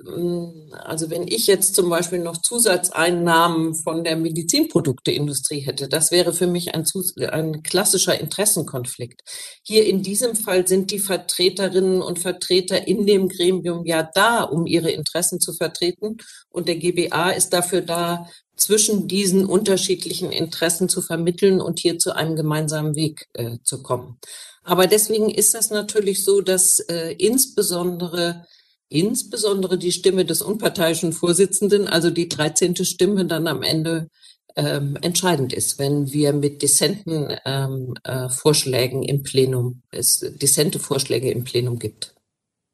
ähm, 0.07 0.73
also 0.73 1.11
wenn 1.11 1.27
ich 1.27 1.47
jetzt 1.47 1.75
zum 1.75 1.88
Beispiel 1.91 2.21
noch 2.21 2.41
Zusatzeinnahmen 2.41 3.75
von 3.75 4.05
der 4.05 4.17
Medizinprodukteindustrie 4.17 5.61
hätte, 5.61 5.88
das 5.88 6.11
wäre 6.11 6.33
für 6.33 6.47
mich 6.47 6.75
ein, 6.75 6.85
ein, 7.31 7.62
klassischer 7.62 8.19
Interessenkonflikt. 8.19 9.23
Hier 9.62 9.87
in 9.87 10.03
diesem 10.03 10.37
Fall 10.37 10.67
sind 10.67 10.91
die 10.91 10.99
Vertreterinnen 10.99 12.01
und 12.03 12.19
Vertreter 12.19 12.87
in 12.87 13.07
dem 13.07 13.29
Gremium 13.29 13.85
ja 13.87 14.09
da, 14.14 14.43
um 14.43 14.67
ihre 14.67 14.91
Interessen 14.91 15.41
zu 15.41 15.53
vertreten. 15.53 16.19
Und 16.49 16.69
der 16.69 16.77
GBA 16.77 17.31
ist 17.31 17.51
dafür 17.53 17.81
da, 17.81 18.29
zwischen 18.57 19.07
diesen 19.07 19.47
unterschiedlichen 19.47 20.33
Interessen 20.33 20.88
zu 20.88 21.01
vermitteln 21.01 21.61
und 21.61 21.79
hier 21.79 21.99
zu 21.99 22.17
einem 22.17 22.35
gemeinsamen 22.35 22.97
Weg 22.97 23.29
äh, 23.35 23.59
zu 23.62 23.83
kommen. 23.85 24.19
Aber 24.64 24.87
deswegen 24.87 25.31
ist 25.31 25.55
das 25.55 25.71
natürlich 25.71 26.25
so, 26.25 26.40
dass 26.40 26.79
äh, 26.81 27.14
insbesondere 27.18 28.47
insbesondere 28.88 29.79
die 29.79 29.92
Stimme 29.92 30.25
des 30.25 30.42
unparteiischen 30.42 31.12
Vorsitzenden, 31.12 31.88
also 31.88 32.11
die 32.11 32.29
13. 32.29 32.75
Stimme, 32.85 33.27
dann 33.27 33.47
am 33.47 33.62
Ende 33.62 34.09
ähm, 34.57 34.97
entscheidend 35.03 35.53
ist, 35.53 35.79
wenn 35.79 36.12
wir 36.12 36.33
mit 36.33 36.62
dissenten 36.62 37.37
ähm, 37.44 37.94
äh, 38.03 38.29
Vorschlägen 38.29 39.03
im 39.03 39.23
Plenum, 39.23 39.83
es 39.90 40.21
dissente 40.21 40.79
Vorschläge 40.79 41.31
im 41.31 41.44
Plenum 41.44 41.79
gibt. 41.79 42.14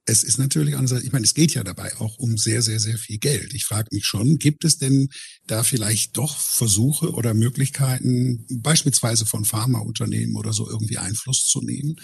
Es 0.07 0.23
ist 0.23 0.39
natürlich, 0.39 0.75
ich 0.75 1.13
meine, 1.13 1.25
es 1.25 1.33
geht 1.33 1.55
ja 1.55 1.65
dabei 1.65 1.91
auch 1.99 2.19
um 2.19 2.37
sehr, 2.37 2.61
sehr, 2.61 2.79
sehr 2.79 2.99
viel 2.99 3.19
Geld. 3.19 3.55
Ich 3.55 3.65
frage 3.65 3.89
mich 3.91 4.05
schon, 4.05 4.39
gibt 4.39 4.65
es 4.65 4.77
denn 4.77 5.09
da 5.47 5.63
vielleicht 5.63 6.19
doch 6.19 6.37
Versuche 6.39 7.13
oder 7.13 7.33
Möglichkeiten, 7.33 8.47
beispielsweise 8.51 9.25
von 9.25 9.47
Pharmaunternehmen 9.47 10.37
oder 10.37 10.53
so 10.53 10.69
irgendwie 10.69 10.99
Einfluss 10.99 11.47
zu 11.47 11.63
nehmen? 11.63 11.97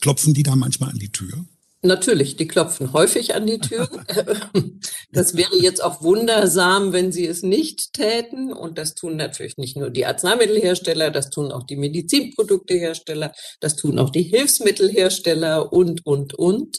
Klopfen 0.00 0.32
die 0.32 0.42
da 0.42 0.56
manchmal 0.56 0.90
an 0.90 0.98
die 0.98 1.12
Tür? 1.12 1.44
Natürlich, 1.84 2.36
die 2.36 2.46
klopfen 2.46 2.92
häufig 2.92 3.34
an 3.34 3.46
die 3.46 3.58
Tür. 3.58 3.88
Das 5.14 5.36
wäre 5.36 5.54
jetzt 5.56 5.84
auch 5.84 6.02
wundersam, 6.02 6.94
wenn 6.94 7.12
sie 7.12 7.26
es 7.26 7.42
nicht 7.42 7.92
täten. 7.92 8.50
Und 8.50 8.78
das 8.78 8.94
tun 8.94 9.16
natürlich 9.16 9.58
nicht 9.58 9.76
nur 9.76 9.90
die 9.90 10.06
Arzneimittelhersteller, 10.06 11.10
das 11.10 11.28
tun 11.28 11.52
auch 11.52 11.64
die 11.64 11.76
Medizinproduktehersteller, 11.76 13.32
das 13.60 13.76
tun 13.76 13.98
auch 13.98 14.08
die 14.08 14.22
Hilfsmittelhersteller 14.22 15.70
und, 15.70 16.06
und, 16.06 16.32
und. 16.32 16.78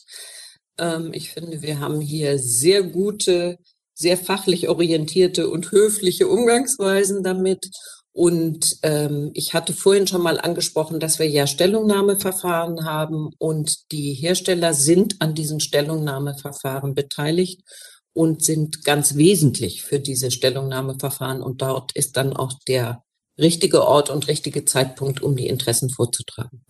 Ähm, 0.77 1.11
ich 1.13 1.31
finde, 1.31 1.61
wir 1.61 1.79
haben 1.79 2.01
hier 2.01 2.39
sehr 2.39 2.83
gute, 2.83 3.57
sehr 3.93 4.17
fachlich 4.17 4.69
orientierte 4.69 5.49
und 5.49 5.71
höfliche 5.71 6.27
Umgangsweisen 6.27 7.23
damit. 7.23 7.69
Und 8.11 8.77
ähm, 8.83 9.31
ich 9.33 9.55
hatte 9.55 9.73
vorhin 9.73 10.05
schon 10.05 10.21
mal 10.21 10.39
angesprochen, 10.39 10.99
dass 10.99 11.17
wir 11.17 11.27
ja 11.27 11.47
Stellungnahmeverfahren 11.47 12.85
haben 12.85 13.31
und 13.39 13.91
die 13.91 14.13
Hersteller 14.13 14.75
sind 14.75 15.15
an 15.19 15.33
diesen 15.33 15.59
Stellungnahmeverfahren 15.59 16.93
beteiligt 16.93 17.61
und 18.13 18.43
sind 18.43 18.83
ganz 18.83 19.15
wesentlich 19.15 19.83
für 19.83 19.99
diese 19.99 20.29
Stellungnahmeverfahren. 20.29 21.41
Und 21.41 21.63
dort 21.63 21.95
ist 21.95 22.15
dann 22.15 22.33
auch 22.33 22.53
der 22.67 23.03
richtige 23.39 23.83
Ort 23.83 24.11
und 24.11 24.27
richtige 24.27 24.63
Zeitpunkt, 24.65 25.23
um 25.23 25.35
die 25.35 25.47
Interessen 25.47 25.89
vorzutragen. 25.89 26.63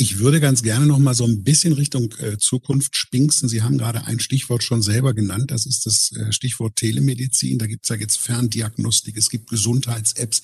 Ich 0.00 0.18
würde 0.18 0.40
ganz 0.40 0.62
gerne 0.62 0.86
noch 0.86 0.98
mal 0.98 1.12
so 1.12 1.26
ein 1.26 1.44
bisschen 1.44 1.74
Richtung 1.74 2.14
äh, 2.20 2.38
Zukunft 2.38 2.96
spinksen. 2.96 3.50
Sie 3.50 3.60
haben 3.60 3.76
gerade 3.76 4.06
ein 4.06 4.18
Stichwort 4.18 4.62
schon 4.62 4.80
selber 4.80 5.12
genannt. 5.12 5.50
Das 5.50 5.66
ist 5.66 5.84
das 5.84 6.10
äh, 6.12 6.32
Stichwort 6.32 6.76
Telemedizin. 6.76 7.58
Da 7.58 7.66
gibt 7.66 7.84
es 7.84 7.90
ja 7.90 7.96
jetzt 7.96 8.16
Ferndiagnostik, 8.16 9.18
es 9.18 9.28
gibt 9.28 9.50
Gesundheits-Apps. 9.50 10.40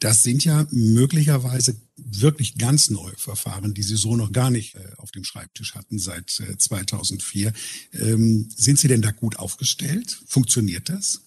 Das 0.00 0.22
sind 0.22 0.44
ja 0.44 0.66
möglicherweise 0.70 1.76
wirklich 1.96 2.58
ganz 2.58 2.90
neue 2.90 3.16
Verfahren, 3.16 3.72
die 3.72 3.82
Sie 3.82 3.96
so 3.96 4.16
noch 4.16 4.32
gar 4.32 4.50
nicht 4.50 4.74
äh, 4.74 4.80
auf 4.98 5.10
dem 5.12 5.24
Schreibtisch 5.24 5.74
hatten 5.74 5.98
seit 5.98 6.28
2004. 6.28 7.54
Ähm, 7.94 8.50
sind 8.54 8.78
Sie 8.78 8.88
denn 8.88 9.00
da 9.00 9.12
gut 9.12 9.38
aufgestellt? 9.38 10.20
Funktioniert 10.26 10.90
das? 10.90 11.22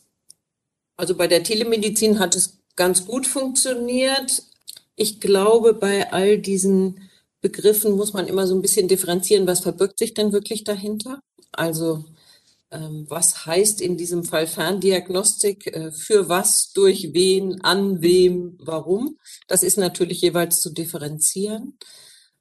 Also 0.96 1.18
bei 1.18 1.26
der 1.26 1.42
Telemedizin 1.42 2.20
hat 2.20 2.36
es 2.36 2.60
ganz 2.76 3.08
gut 3.08 3.26
funktioniert. 3.26 4.44
Ich 4.96 5.20
glaube, 5.20 5.74
bei 5.74 6.14
all 6.14 6.38
diesen 6.38 7.00
Begriffen 7.42 7.96
muss 7.96 8.14
man 8.14 8.28
immer 8.28 8.48
so 8.48 8.56
ein 8.56 8.62
bisschen 8.62 8.88
differenzieren, 8.88 9.48
was 9.48 9.62
verbirgt 9.62 10.00
sich 10.00 10.14
denn 10.14 10.32
wirklich 10.32 10.64
dahinter? 10.64 11.22
Also 11.52 12.06
ähm, 12.72 13.06
was 13.08 13.46
heißt 13.46 13.80
in 13.82 13.98
diesem 13.98 14.24
Fall 14.24 14.48
Ferndiagnostik, 14.48 15.68
äh, 15.68 15.92
für 15.92 16.28
was, 16.30 16.72
durch 16.74 17.14
wen, 17.14 17.62
an 17.62 18.02
wem, 18.02 18.58
warum? 18.60 19.18
Das 19.48 19.64
ist 19.64 19.78
natürlich 19.78 20.22
jeweils 20.22 20.60
zu 20.60 20.72
differenzieren. 20.72 21.78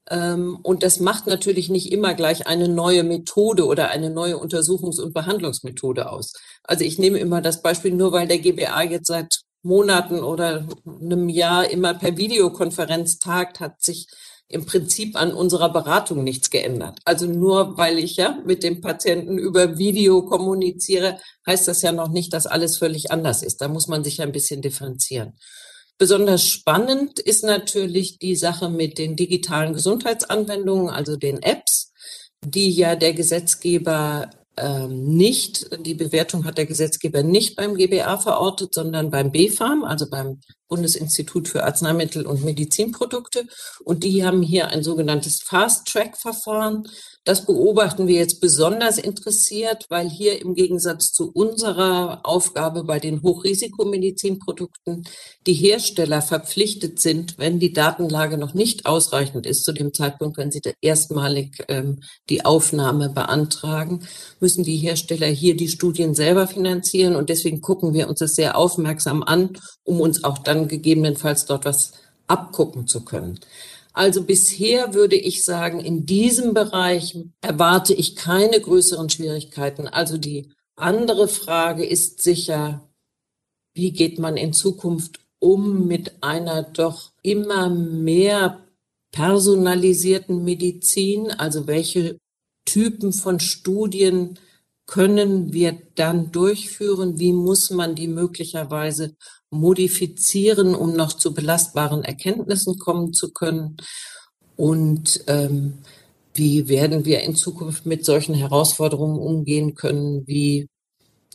Ähm, 0.09 0.59
und 0.62 0.82
das 0.82 1.00
macht 1.00 1.26
natürlich 1.26 1.68
nicht 1.68 1.92
immer 1.92 2.14
gleich 2.14 2.46
eine 2.46 2.68
neue 2.68 3.04
Methode 3.04 3.66
oder 3.66 3.90
eine 3.90 4.11
neue 4.11 4.37
Untersuchungs- 4.37 5.00
und 5.00 5.14
Behandlungsmethode 5.14 6.11
aus. 6.11 6.32
Also 6.64 6.85
ich 6.85 6.98
nehme 6.98 7.18
immer 7.18 7.40
das 7.40 7.62
Beispiel, 7.62 7.92
nur 7.92 8.12
weil 8.12 8.28
der 8.28 8.38
GBA 8.38 8.82
jetzt 8.82 9.09
seit 9.09 9.42
Monaten 9.62 10.20
oder 10.20 10.66
einem 10.87 11.28
Jahr 11.28 11.68
immer 11.70 11.94
per 11.94 12.16
Videokonferenz 12.16 13.18
tagt, 13.18 13.61
hat 13.61 13.82
sich 13.82 14.06
im 14.48 14.64
Prinzip 14.64 15.16
an 15.16 15.32
unserer 15.32 15.72
Beratung 15.72 16.22
nichts 16.22 16.50
geändert. 16.50 16.98
Also 17.04 17.26
nur 17.26 17.76
weil 17.76 17.98
ich 17.98 18.16
ja 18.16 18.38
mit 18.46 18.62
dem 18.62 18.80
Patienten 18.80 19.38
über 19.38 19.76
Video 19.78 20.22
kommuniziere, 20.22 21.18
heißt 21.46 21.66
das 21.66 21.82
ja 21.82 21.92
noch 21.92 22.09
nicht, 22.09 22.32
dass 22.32 22.46
alles 22.46 22.78
völlig 22.78 23.11
anders 23.11 23.42
ist. 23.42 23.61
Da 23.61 23.68
muss 23.68 23.88
man 23.88 24.04
sich 24.04 24.22
ein 24.22 24.32
bisschen 24.32 24.62
differenzieren. 24.62 25.35
Besonders 25.98 26.46
spannend 26.46 27.18
ist 27.18 27.42
natürlich 27.42 28.18
die 28.18 28.37
Sache 28.37 28.68
mit 28.68 28.98
den 28.98 29.16
digitalen 29.16 29.72
Gesundheitsanwendungen, 29.72 30.90
also 30.90 31.16
den 31.16 31.42
Apps, 31.42 31.92
die 32.44 32.70
ja 32.70 32.96
der 32.96 33.14
Gesetzgeber 33.14 34.30
ähm, 34.59 35.16
nicht, 35.16 35.68
die 35.85 35.94
Bewertung 35.94 36.44
hat 36.44 36.59
der 36.59 36.66
Gesetzgeber 36.66 37.22
nicht 37.22 37.56
beim 37.56 37.74
GBA 37.74 38.18
verortet, 38.18 38.74
sondern 38.74 39.11
beim 39.11 39.32
BfArM, 39.32 39.85
also 39.85 40.09
beim 40.09 40.40
Bundesinstitut 40.68 41.48
für 41.48 41.64
Arzneimittel 41.64 42.26
und 42.26 42.44
Medizinprodukte. 42.44 43.46
Und 43.85 44.05
die 44.05 44.24
haben 44.24 44.42
hier 44.42 44.68
ein 44.68 44.83
sogenanntes 44.83 45.42
Fast-Track-Verfahren. 45.42 46.88
Das 47.26 47.44
beobachten 47.44 48.07
wir 48.07 48.14
jetzt 48.14 48.40
besonders 48.40 48.98
interessiert, 48.98 49.87
weil 49.88 50.09
hier 50.09 50.40
im 50.40 50.55
Gegensatz 50.55 51.12
zu 51.12 51.33
unserer 51.33 52.20
Aufgabe 52.22 52.85
bei 52.85 53.00
den 53.00 53.20
Hochrisikomedizinprodukten 53.20 55.05
die 55.44 55.55
Hersteller 55.55 56.22
verpflichtet 56.22 57.00
sind, 57.00 57.37
wenn 57.37 57.59
die 57.59 57.72
Datenlage 57.72 58.38
noch 58.38 58.55
nicht 58.55 58.87
ausreichend 58.87 59.44
ist 59.44 59.64
zu 59.64 59.72
dem 59.72 59.92
Zeitpunkt, 59.92 60.38
wenn 60.38 60.52
sie 60.52 60.61
erstmalig 60.81 61.64
ähm, 61.66 62.00
die 62.31 62.44
Aufnahme 62.44 63.09
beantragen, 63.09 64.07
müssen 64.38 64.62
die 64.62 64.76
Hersteller 64.76 65.26
hier 65.26 65.57
die 65.57 65.68
Studien 65.68 66.14
selber 66.14 66.46
finanzieren. 66.46 67.16
Und 67.16 67.29
deswegen 67.29 67.61
gucken 67.61 67.92
wir 67.92 68.09
uns 68.09 68.20
das 68.20 68.37
sehr 68.37 68.57
aufmerksam 68.57 69.24
an, 69.24 69.59
um 69.83 70.00
uns 70.00 70.22
auch 70.22 70.38
dann 70.38 70.56
gegebenenfalls 70.64 71.45
dort 71.47 71.64
was 71.64 71.92
abgucken 72.27 72.87
zu 72.87 73.05
können. 73.05 73.38
Also 73.92 74.23
bisher 74.23 74.92
würde 74.92 75.16
ich 75.16 75.45
sagen, 75.45 75.81
in 75.81 76.05
diesem 76.05 76.53
Bereich 76.53 77.16
erwarte 77.40 77.95
ich 77.95 78.14
keine 78.14 78.61
größeren 78.61 79.09
Schwierigkeiten. 79.09 79.88
Also 79.88 80.19
die 80.19 80.51
andere 80.77 81.29
Frage 81.29 81.85
ist 81.87 82.21
sicher, 82.21 82.87
wie 83.75 83.92
geht 83.92 84.19
man 84.19 84.37
in 84.37 84.53
Zukunft 84.53 85.21
um 85.38 85.87
mit 85.87 86.23
einer 86.23 86.62
doch 86.62 87.12
immer 87.23 87.71
mehr 87.71 88.66
personalisierten 89.12 90.45
Medizin? 90.45 91.31
Also 91.31 91.66
welche 91.66 92.19
Typen 92.66 93.12
von 93.12 93.40
Studien 93.40 94.38
können 94.87 95.53
wir 95.53 95.79
dann 95.96 96.31
durchführen? 96.31 97.18
Wie 97.18 97.33
muss 97.33 97.70
man 97.70 97.94
die 97.94 98.09
möglicherweise 98.09 99.16
modifizieren, 99.51 100.75
um 100.75 100.94
noch 100.94 101.12
zu 101.12 101.35
belastbaren 101.35 102.05
Erkenntnissen 102.05 102.79
kommen 102.79 103.12
zu 103.12 103.33
können? 103.33 103.77
Und 104.57 105.25
ähm, 105.27 105.79
wie 106.35 106.68
werden 106.68 107.05
wir 107.05 107.22
in 107.22 107.35
Zukunft 107.35 107.87
mit 107.87 108.05
solchen 108.05 108.35
Herausforderungen 108.35 109.18
umgehen 109.18 109.75
können, 109.75 110.27
wie 110.27 110.68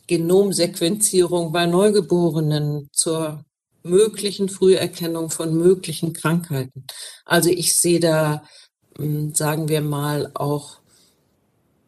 Genomsequenzierung 0.07 1.51
bei 1.51 1.65
Neugeborenen 1.65 2.89
zur 2.93 3.43
möglichen 3.83 4.49
Früherkennung 4.49 5.29
von 5.29 5.55
möglichen 5.55 6.13
Krankheiten? 6.13 6.85
Also 7.25 7.49
ich 7.49 7.75
sehe 7.75 7.99
da, 7.99 8.43
hm, 8.97 9.33
sagen 9.35 9.69
wir 9.69 9.81
mal, 9.81 10.31
auch 10.33 10.80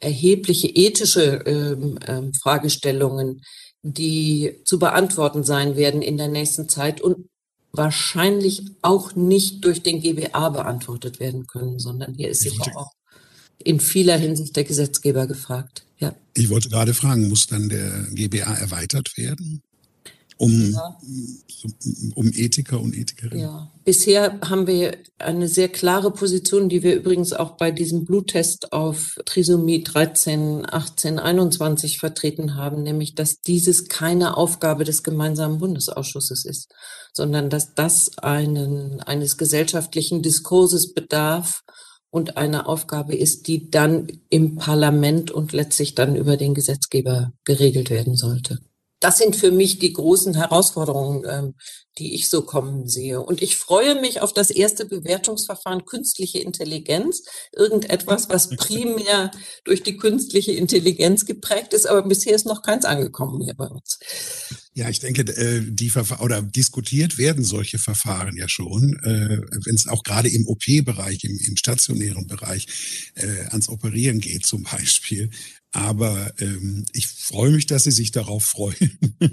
erhebliche 0.04 0.68
ethische 0.68 1.44
ähm, 1.46 2.00
ähm, 2.08 2.34
Fragestellungen, 2.34 3.42
die 3.82 4.62
zu 4.66 4.80
beantworten 4.80 5.44
sein 5.44 5.76
werden 5.76 6.02
in 6.02 6.18
der 6.18 6.28
nächsten 6.30 6.70
Zeit 6.70 7.02
und 7.02 7.28
wahrscheinlich 7.72 8.64
auch 8.82 9.16
nicht 9.16 9.66
durch 9.66 9.82
den 9.82 10.02
GBA 10.02 10.50
beantwortet 10.50 11.20
werden 11.20 11.48
können, 11.48 11.80
sondern 11.80 12.14
hier 12.14 12.30
ist 12.30 12.42
sicher 12.42 12.72
auch 12.76 12.92
in 13.58 13.80
vieler 13.80 14.18
Hinsicht 14.18 14.56
der 14.56 14.64
Gesetzgeber 14.64 15.28
gefragt. 15.28 15.84
Ja. 16.00 16.16
Ich 16.36 16.50
wollte 16.50 16.70
gerade 16.70 16.94
fragen, 16.94 17.30
muss 17.30 17.48
dann 17.48 17.70
der 17.70 18.08
GBA 18.12 18.54
erweitert 18.54 19.18
werden? 19.18 19.62
Um, 20.38 20.72
ja. 20.72 20.98
um 22.16 22.32
Ethiker 22.34 22.82
und 22.82 22.96
Ethikerinnen? 22.96 23.44
Ja, 23.44 23.72
bisher 23.84 24.40
haben 24.42 24.68
wir 24.68 24.98
eine 25.20 25.48
sehr 25.48 25.70
klare 25.70 26.12
Position, 26.12 26.70
die 26.70 26.84
wir 26.84 26.96
übrigens 26.96 27.34
auch 27.34 27.58
bei 27.58 27.72
diesem 27.72 28.06
Bluttest 28.06 28.74
auf 28.74 29.16
Trisomie 29.26 29.84
13, 29.84 30.66
18, 30.70 31.20
21 31.20 32.00
vertreten 32.00 32.56
haben, 32.56 32.84
nämlich, 32.84 33.16
dass 33.16 33.42
dieses 33.42 33.88
keine 33.88 34.38
Aufgabe 34.38 34.84
des 34.84 35.04
gemeinsamen 35.04 35.60
Bundesausschusses 35.60 36.46
ist, 36.46 36.74
sondern 37.14 37.50
dass 37.50 37.76
das 37.76 38.18
einen, 38.18 39.02
eines 39.02 39.38
gesellschaftlichen 39.38 40.22
Diskurses 40.22 40.94
bedarf, 40.94 41.64
und 42.14 42.38
eine 42.38 42.68
Aufgabe 42.68 43.16
ist, 43.16 43.48
die 43.48 43.72
dann 43.72 44.08
im 44.30 44.56
Parlament 44.56 45.32
und 45.32 45.52
letztlich 45.52 45.96
dann 45.96 46.16
über 46.16 46.38
den 46.38 46.54
Gesetzgeber 46.54 47.34
geregelt 47.44 47.90
werden 47.90 48.16
sollte. 48.16 48.60
Das 49.04 49.18
sind 49.18 49.36
für 49.36 49.52
mich 49.52 49.80
die 49.80 49.92
großen 49.92 50.34
Herausforderungen, 50.34 51.26
ähm, 51.30 51.56
die 51.98 52.16
ich 52.16 52.30
so 52.30 52.44
kommen 52.44 52.88
sehe. 52.88 53.20
Und 53.20 53.42
ich 53.42 53.58
freue 53.58 54.00
mich 54.00 54.22
auf 54.22 54.32
das 54.32 54.50
erste 54.50 54.86
Bewertungsverfahren 54.86 55.84
künstliche 55.84 56.40
Intelligenz. 56.40 57.26
Irgendetwas, 57.52 58.30
was 58.30 58.48
primär 58.56 59.32
durch 59.66 59.84
die 59.84 59.98
künstliche 59.98 60.54
Intelligenz 60.54 61.26
geprägt 61.26 61.74
ist, 61.74 61.86
aber 61.86 62.04
bisher 62.04 62.34
ist 62.34 62.46
noch 62.46 62.62
keins 62.62 62.86
angekommen 62.86 63.42
hier 63.42 63.56
bei 63.56 63.68
uns. 63.68 64.00
Ja, 64.76 64.90
ich 64.90 65.00
denke, 65.00 65.22
äh, 65.22 65.62
die 65.68 65.90
Verfahren 65.90 66.24
oder 66.24 66.42
diskutiert 66.42 67.20
werden 67.20 67.44
solche 67.44 67.78
Verfahren 67.78 68.36
ja 68.36 68.50
schon, 68.50 68.98
äh, 69.04 69.40
wenn 69.66 69.76
es 69.76 69.88
auch 69.88 70.04
gerade 70.04 70.30
im 70.30 70.48
OP-Bereich, 70.48 71.24
im, 71.26 71.38
im 71.38 71.58
stationären 71.58 72.26
Bereich 72.26 72.66
äh, 73.14 73.46
ans 73.50 73.70
Operieren 73.70 74.20
geht 74.20 74.48
zum 74.48 74.64
Beispiel. 74.64 75.30
Aber 75.72 76.34
ähm, 76.40 76.86
ich 76.92 77.08
freue 77.08 77.52
mich, 77.52 77.68
dass 77.68 77.84
Sie 77.84 77.92
sich 77.92 78.12
darauf 78.12 78.46
freuen. 78.46 78.98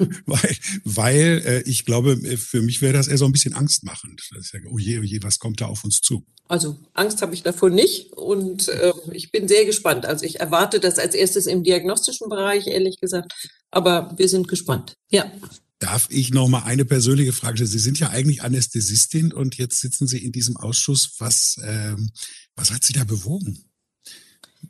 weil 0.26 0.56
weil 0.84 1.42
äh, 1.44 1.62
ich 1.62 1.84
glaube, 1.84 2.16
für 2.36 2.62
mich 2.62 2.80
wäre 2.80 2.92
das 2.92 3.08
eher 3.08 3.18
so 3.18 3.26
ein 3.26 3.32
bisschen 3.32 3.54
angstmachend. 3.54 4.20
Das 4.34 4.46
ist 4.46 4.52
ja, 4.52 4.60
oh 4.70 4.78
je, 4.78 4.98
oh 4.98 5.02
je, 5.02 5.22
was 5.22 5.38
kommt 5.38 5.60
da 5.60 5.66
auf 5.66 5.84
uns 5.84 6.00
zu? 6.00 6.24
Also 6.48 6.78
Angst 6.94 7.22
habe 7.22 7.34
ich 7.34 7.42
davor 7.42 7.70
nicht 7.70 8.12
und 8.14 8.68
äh, 8.68 8.92
ich 9.12 9.30
bin 9.30 9.46
sehr 9.46 9.64
gespannt. 9.64 10.04
Also 10.04 10.24
ich 10.24 10.40
erwarte 10.40 10.80
das 10.80 10.98
als 10.98 11.14
erstes 11.14 11.46
im 11.46 11.62
diagnostischen 11.62 12.28
Bereich, 12.28 12.66
ehrlich 12.66 12.98
gesagt. 13.00 13.32
Aber 13.70 14.14
wir 14.16 14.28
sind 14.28 14.48
gespannt. 14.48 14.94
Ja. 15.10 15.30
Darf 15.78 16.08
ich 16.10 16.30
noch 16.30 16.48
mal 16.48 16.64
eine 16.64 16.84
persönliche 16.84 17.32
Frage 17.32 17.58
stellen? 17.58 17.70
Sie 17.70 17.78
sind 17.78 17.98
ja 18.00 18.10
eigentlich 18.10 18.42
Anästhesistin 18.42 19.32
und 19.32 19.56
jetzt 19.56 19.80
sitzen 19.80 20.06
Sie 20.06 20.18
in 20.18 20.32
diesem 20.32 20.56
Ausschuss. 20.56 21.14
Was, 21.18 21.56
ähm, 21.64 22.10
was 22.56 22.72
hat 22.72 22.84
Sie 22.84 22.92
da 22.92 23.04
bewogen? 23.04 23.69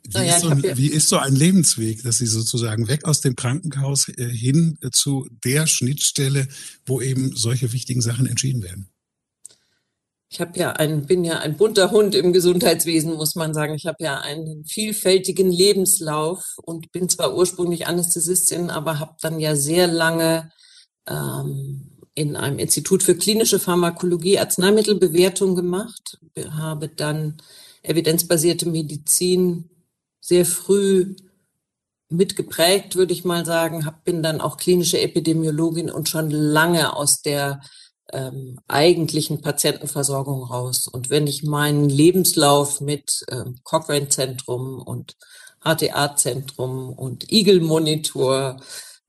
Wie, 0.03 0.17
naja, 0.17 0.35
ist 0.35 0.41
so, 0.41 0.49
ein, 0.49 0.63
wie, 0.77 0.87
ist 0.87 1.09
so, 1.09 1.17
ein 1.17 1.35
Lebensweg, 1.35 2.03
dass 2.03 2.17
Sie 2.17 2.25
sozusagen 2.25 2.87
weg 2.87 3.05
aus 3.05 3.21
dem 3.21 3.35
Krankenhaus 3.35 4.07
äh, 4.09 4.29
hin 4.29 4.77
äh, 4.81 4.89
zu 4.91 5.27
der 5.43 5.67
Schnittstelle, 5.67 6.47
wo 6.85 7.01
eben 7.01 7.35
solche 7.35 7.71
wichtigen 7.73 8.01
Sachen 8.01 8.25
entschieden 8.25 8.63
werden? 8.63 8.89
Ich 10.29 10.39
habe 10.39 10.57
ja 10.57 10.71
ein, 10.71 11.05
bin 11.05 11.25
ja 11.25 11.39
ein 11.39 11.57
bunter 11.57 11.91
Hund 11.91 12.15
im 12.15 12.31
Gesundheitswesen, 12.31 13.15
muss 13.15 13.35
man 13.35 13.53
sagen. 13.53 13.75
Ich 13.75 13.85
habe 13.85 13.97
ja 13.99 14.21
einen 14.21 14.63
vielfältigen 14.63 15.51
Lebenslauf 15.51 16.55
und 16.63 16.93
bin 16.93 17.09
zwar 17.09 17.35
ursprünglich 17.35 17.85
Anästhesistin, 17.85 18.69
aber 18.69 18.99
habe 18.99 19.15
dann 19.21 19.41
ja 19.41 19.57
sehr 19.57 19.87
lange 19.87 20.49
ähm, 21.05 21.97
in 22.15 22.37
einem 22.37 22.59
Institut 22.59 23.03
für 23.03 23.15
klinische 23.15 23.59
Pharmakologie 23.59 24.39
Arzneimittelbewertung 24.39 25.55
gemacht, 25.55 26.19
habe 26.51 26.87
dann 26.87 27.37
evidenzbasierte 27.83 28.69
Medizin 28.69 29.70
sehr 30.21 30.45
früh 30.45 31.15
mitgeprägt, 32.09 32.95
würde 32.95 33.13
ich 33.13 33.25
mal 33.25 33.45
sagen, 33.45 33.85
hab, 33.85 34.03
bin 34.03 34.21
dann 34.21 34.41
auch 34.41 34.57
klinische 34.57 34.99
Epidemiologin 34.99 35.89
und 35.89 36.09
schon 36.09 36.29
lange 36.29 36.95
aus 36.95 37.21
der 37.21 37.61
ähm, 38.13 38.59
eigentlichen 38.67 39.41
Patientenversorgung 39.41 40.43
raus. 40.43 40.87
Und 40.87 41.09
wenn 41.09 41.27
ich 41.27 41.43
meinen 41.43 41.89
Lebenslauf 41.89 42.81
mit 42.81 43.25
ähm, 43.29 43.59
Cochrane-Zentrum 43.63 44.81
und 44.81 45.15
HTA-Zentrum 45.63 46.89
und 46.89 47.31
Eagle-Monitor 47.31 48.57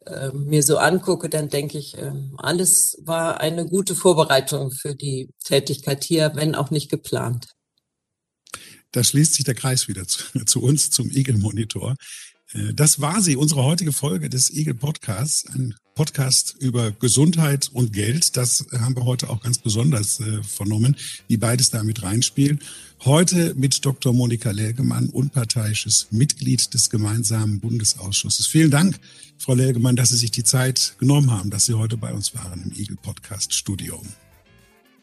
äh, 0.06 0.30
mir 0.30 0.62
so 0.62 0.78
angucke, 0.78 1.28
dann 1.28 1.48
denke 1.48 1.78
ich, 1.78 1.98
äh, 1.98 2.12
alles 2.36 2.98
war 3.02 3.40
eine 3.40 3.66
gute 3.66 3.94
Vorbereitung 3.94 4.70
für 4.70 4.94
die 4.94 5.30
Tätigkeit 5.44 6.04
hier, 6.04 6.32
wenn 6.34 6.54
auch 6.54 6.70
nicht 6.70 6.90
geplant. 6.90 7.48
Da 8.92 9.02
schließt 9.02 9.34
sich 9.34 9.44
der 9.44 9.54
Kreis 9.54 9.88
wieder 9.88 10.06
zu, 10.06 10.22
zu 10.46 10.62
uns, 10.62 10.90
zum 10.90 11.10
Eagle 11.10 11.38
Monitor. 11.38 11.96
Äh, 12.52 12.74
das 12.74 13.00
war 13.00 13.20
sie, 13.22 13.36
unsere 13.36 13.64
heutige 13.64 13.92
Folge 13.92 14.28
des 14.28 14.50
Eagle 14.50 14.74
Podcasts. 14.74 15.46
Ein 15.46 15.74
Podcast 15.94 16.56
über 16.58 16.90
Gesundheit 16.90 17.70
und 17.72 17.92
Geld. 17.92 18.36
Das 18.36 18.64
haben 18.72 18.96
wir 18.96 19.04
heute 19.04 19.28
auch 19.28 19.42
ganz 19.42 19.58
besonders 19.58 20.20
äh, 20.20 20.42
vernommen, 20.42 20.96
wie 21.28 21.36
beides 21.36 21.70
damit 21.70 22.02
reinspielt. 22.02 22.62
Heute 23.04 23.54
mit 23.54 23.84
Dr. 23.84 24.14
Monika 24.14 24.52
Lägemann, 24.52 25.10
unparteiisches 25.10 26.08
Mitglied 26.10 26.72
des 26.72 26.88
gemeinsamen 26.88 27.60
Bundesausschusses. 27.60 28.46
Vielen 28.46 28.70
Dank, 28.70 28.98
Frau 29.38 29.54
Lägemann, 29.54 29.96
dass 29.96 30.10
Sie 30.10 30.16
sich 30.16 30.30
die 30.30 30.44
Zeit 30.44 30.94
genommen 30.98 31.30
haben, 31.30 31.50
dass 31.50 31.66
Sie 31.66 31.74
heute 31.74 31.96
bei 31.96 32.12
uns 32.12 32.34
waren 32.34 32.62
im 32.62 32.72
Eagle 32.72 32.96
Podcast 32.96 33.52
Studio. 33.52 34.02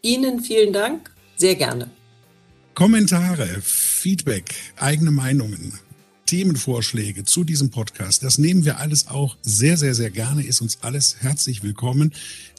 Ihnen 0.02 0.42
vielen 0.42 0.74
Dank, 0.74 1.14
sehr 1.36 1.56
gerne. 1.56 1.92
Kommentare, 2.80 3.46
Feedback, 3.62 4.56
eigene 4.78 5.12
Meinungen, 5.12 5.74
Themenvorschläge 6.28 7.26
zu 7.26 7.44
diesem 7.44 7.72
Podcast, 7.72 8.24
das 8.24 8.38
nehmen 8.38 8.64
wir 8.64 8.80
alles 8.80 9.08
auch 9.08 9.36
sehr, 9.42 9.76
sehr, 9.76 9.94
sehr 9.94 10.12
gerne, 10.12 10.44
ist 10.44 10.62
uns 10.62 10.78
alles 10.80 11.18
herzlich 11.20 11.62
willkommen. 11.62 12.14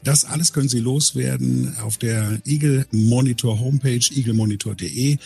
Das 0.05 0.27
alles 0.27 0.53
können 0.53 0.69
Sie 0.69 0.79
loswerden 0.79 1.75
auf 1.79 1.97
der 1.97 2.39
Eagle 2.45 2.85
Monitor 2.91 3.61
Homepage, 3.61 4.07
eaglemonitor.de. 4.15 5.15
Äh, 5.15 5.19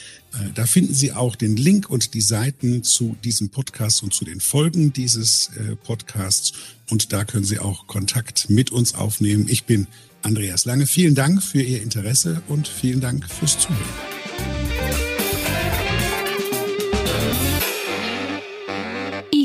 da 0.55 0.65
finden 0.65 0.95
Sie 0.95 1.11
auch 1.11 1.35
den 1.35 1.57
Link 1.57 1.91
und 1.91 2.15
die 2.15 2.21
Seiten 2.21 2.85
zu 2.85 3.17
diesem 3.25 3.49
Podcast 3.49 4.05
und 4.05 4.15
zu 4.15 4.25
den 4.25 4.39
Folgen 4.39 4.93
dieses 4.93 5.51
äh, 5.57 5.75
Podcasts. 5.75 6.53
Und 6.89 7.13
da 7.13 7.25
können 7.25 7.45
Sie 7.45 7.59
auch 7.59 7.89
Kontakt 7.89 8.49
mit 8.49 8.71
uns 8.71 8.95
aufnehmen. 8.95 9.47
Ich 9.49 9.65
bin 9.65 9.89
Andreas 10.23 10.67
Lange. 10.67 10.87
Vielen 10.87 11.17
Dank 11.17 11.43
für 11.43 11.63
Ihr 11.63 11.83
Interesse 11.83 12.43
und 12.47 12.69
vielen 12.69 13.01
Dank 13.01 13.29
fürs 13.29 13.59
Zuhören. 13.59 14.64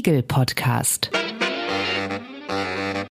Spiegel 0.10 0.24
Podcast. 0.24 1.29